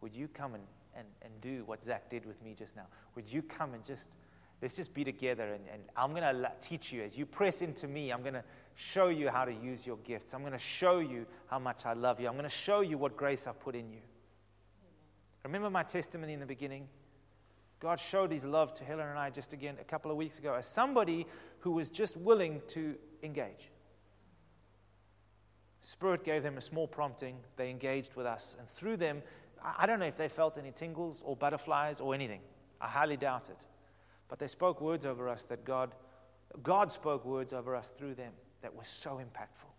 Would 0.02 0.14
you 0.14 0.28
come 0.28 0.54
and, 0.54 0.64
and, 0.96 1.08
and 1.22 1.32
do 1.42 1.64
what 1.66 1.84
Zach 1.84 2.10
did 2.10 2.26
with 2.26 2.44
me 2.44 2.54
just 2.54 2.76
now? 2.76 2.86
Would 3.16 3.28
you 3.28 3.42
come 3.42 3.74
and 3.74 3.84
just, 3.84 4.10
let's 4.62 4.76
just 4.76 4.94
be 4.94 5.04
together 5.04 5.54
and, 5.54 5.64
and 5.72 5.82
I'm 5.96 6.12
going 6.12 6.24
to 6.24 6.52
teach 6.62 6.92
you 6.92 7.02
as 7.04 7.18
you 7.18 7.26
press 7.26 7.62
into 7.62 7.88
me, 7.88 8.12
I'm 8.12 8.22
going 8.22 8.34
to 8.34 8.44
show 8.76 9.10
you 9.10 9.30
how 9.30 9.46
to 9.46 9.54
use 9.54 9.86
your 9.86 9.98
gifts. 9.98 10.34
I'm 10.34 10.42
going 10.42 10.54
to 10.54 10.60
show 10.60 11.00
you 11.00 11.26
how 11.48 11.60
much 11.60 11.86
I 11.86 11.94
love 11.94 12.20
you. 12.20 12.28
I'm 12.28 12.34
going 12.34 12.44
to 12.44 12.50
show 12.50 12.82
you 12.82 12.98
what 12.98 13.16
grace 13.16 13.48
I've 13.48 13.60
put 13.60 13.76
in 13.76 13.92
you. 13.92 14.00
Remember 15.44 15.70
my 15.70 15.84
testimony 15.84 16.34
in 16.34 16.40
the 16.40 16.46
beginning? 16.46 16.88
God 17.80 18.00
showed 18.00 18.32
his 18.32 18.46
love 18.46 18.74
to 18.76 18.84
Helen 18.86 19.08
and 19.08 19.20
I 19.20 19.30
just 19.30 19.52
again 19.52 19.76
a 19.80 19.84
couple 19.84 20.10
of 20.10 20.16
weeks 20.16 20.40
ago 20.40 20.54
as 20.54 20.66
somebody 20.66 21.28
who 21.60 21.72
was 21.72 21.90
just 21.90 22.16
willing 22.16 22.62
to 22.70 22.96
engage. 23.22 23.70
Spirit 25.82 26.24
gave 26.24 26.44
them 26.44 26.58
a 26.58 26.62
small 26.62 26.88
prompting. 26.88 27.36
They 27.58 27.70
engaged 27.70 28.16
with 28.16 28.26
us. 28.26 28.56
And 28.58 28.68
through 28.68 28.98
them, 28.98 29.22
I 29.78 29.86
don't 29.86 30.00
know 30.00 30.06
if 30.06 30.16
they 30.16 30.30
felt 30.30 30.58
any 30.58 30.72
tingles 30.72 31.22
or 31.26 31.36
butterflies 31.36 32.00
or 32.00 32.14
anything. 32.14 32.40
I 32.80 32.88
highly 32.88 33.18
doubt 33.18 33.50
it. 33.50 33.66
But 34.30 34.40
they 34.40 34.48
spoke 34.48 34.80
words 34.80 35.06
over 35.06 35.28
us 35.28 35.44
that 35.46 35.66
God, 35.66 35.94
God 36.64 36.90
spoke 36.90 37.26
words 37.26 37.52
over 37.52 37.76
us 37.76 37.94
through 37.98 38.16
them 38.16 38.32
that 38.64 38.76
was 38.76 38.88
so 38.88 39.22
impactful. 39.22 39.70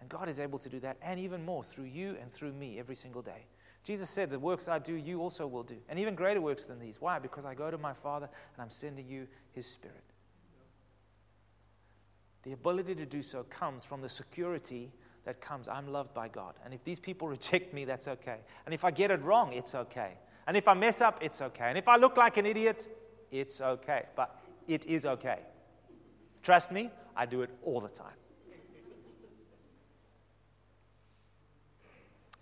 And 0.00 0.08
God 0.08 0.28
is 0.28 0.38
able 0.38 0.58
to 0.58 0.68
do 0.68 0.80
that 0.80 0.98
and 1.00 1.18
even 1.18 1.44
more 1.44 1.64
through 1.64 1.84
you 1.84 2.16
and 2.20 2.30
through 2.30 2.52
me 2.52 2.78
every 2.78 2.96
single 2.96 3.22
day. 3.22 3.46
Jesus 3.84 4.10
said, 4.10 4.30
The 4.30 4.38
works 4.38 4.68
I 4.68 4.78
do, 4.78 4.94
you 4.94 5.20
also 5.20 5.46
will 5.46 5.62
do. 5.62 5.76
And 5.88 5.98
even 5.98 6.14
greater 6.14 6.40
works 6.40 6.64
than 6.64 6.78
these. 6.78 7.00
Why? 7.00 7.18
Because 7.18 7.44
I 7.44 7.54
go 7.54 7.70
to 7.70 7.78
my 7.78 7.94
Father 7.94 8.28
and 8.54 8.62
I'm 8.62 8.70
sending 8.70 9.08
you 9.08 9.26
His 9.52 9.66
Spirit. 9.66 10.04
The 12.42 12.52
ability 12.52 12.96
to 12.96 13.06
do 13.06 13.22
so 13.22 13.44
comes 13.44 13.84
from 13.84 14.00
the 14.00 14.08
security 14.08 14.92
that 15.24 15.40
comes 15.40 15.68
I'm 15.68 15.86
loved 15.86 16.12
by 16.12 16.28
God. 16.28 16.54
And 16.64 16.74
if 16.74 16.82
these 16.82 16.98
people 16.98 17.28
reject 17.36 17.72
me, 17.72 17.84
that's 17.84 18.08
okay. 18.08 18.38
And 18.66 18.74
if 18.74 18.84
I 18.84 18.90
get 18.90 19.10
it 19.10 19.22
wrong, 19.22 19.52
it's 19.52 19.74
okay. 19.74 20.14
And 20.46 20.56
if 20.56 20.66
I 20.66 20.74
mess 20.74 21.00
up, 21.00 21.18
it's 21.22 21.40
okay. 21.40 21.66
And 21.66 21.78
if 21.78 21.86
I 21.86 21.96
look 21.96 22.16
like 22.16 22.36
an 22.36 22.46
idiot, 22.46 22.88
it's 23.30 23.60
okay. 23.60 24.06
But 24.16 24.36
it 24.66 24.84
is 24.86 25.06
okay. 25.06 25.40
Trust 26.42 26.72
me, 26.72 26.90
I 27.16 27.26
do 27.26 27.42
it 27.42 27.50
all 27.62 27.80
the 27.80 27.88
time. 27.88 28.14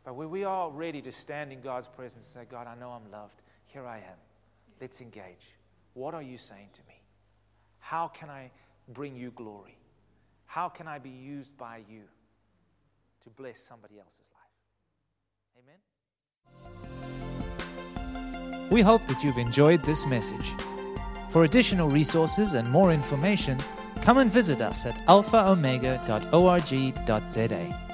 But 0.05 0.15
when 0.15 0.31
we 0.31 0.45
are 0.45 0.71
ready 0.71 1.03
to 1.03 1.13
stand 1.13 1.53
in 1.53 1.61
God's 1.61 1.89
presence 1.89 2.35
and 2.35 2.45
say, 2.45 2.51
God, 2.51 2.67
I 2.67 2.75
know 2.75 2.91
I'm 2.91 3.11
loved. 3.13 3.43
Here 3.67 3.87
I 3.87 3.99
am. 3.99 4.19
Let's 4.81 5.01
engage. 5.01 5.55
What 5.95 6.15
are 6.15 6.23
you 6.23 6.39
saying 6.39 6.71
to 6.73 6.81
me? 6.89 6.95
How 7.81 8.09
can 8.09 8.31
I 8.31 8.51
bring 8.89 9.15
you 9.15 9.31
glory? 9.31 9.77
How 10.47 10.69
can 10.69 10.89
I 10.89 10.99
be 10.99 11.11
used 11.11 11.57
by 11.57 11.83
you 11.89 12.03
to 13.23 13.31
bless 13.31 13.61
somebody 13.61 13.99
else's 13.99 14.31
life? 14.35 14.51
Amen. 15.63 15.79
We 18.71 18.81
hope 18.81 19.07
that 19.07 19.23
you've 19.23 19.39
enjoyed 19.39 19.83
this 19.85 20.07
message. 20.07 20.55
For 21.31 21.45
additional 21.45 21.89
resources 21.89 22.55
and 22.55 22.69
more 22.71 22.93
information, 22.93 23.59
come 24.03 24.19
and 24.19 24.33
visit 24.33 24.61
us 24.61 24.87
at 24.87 24.95
alphaomega.org.za. 25.07 27.90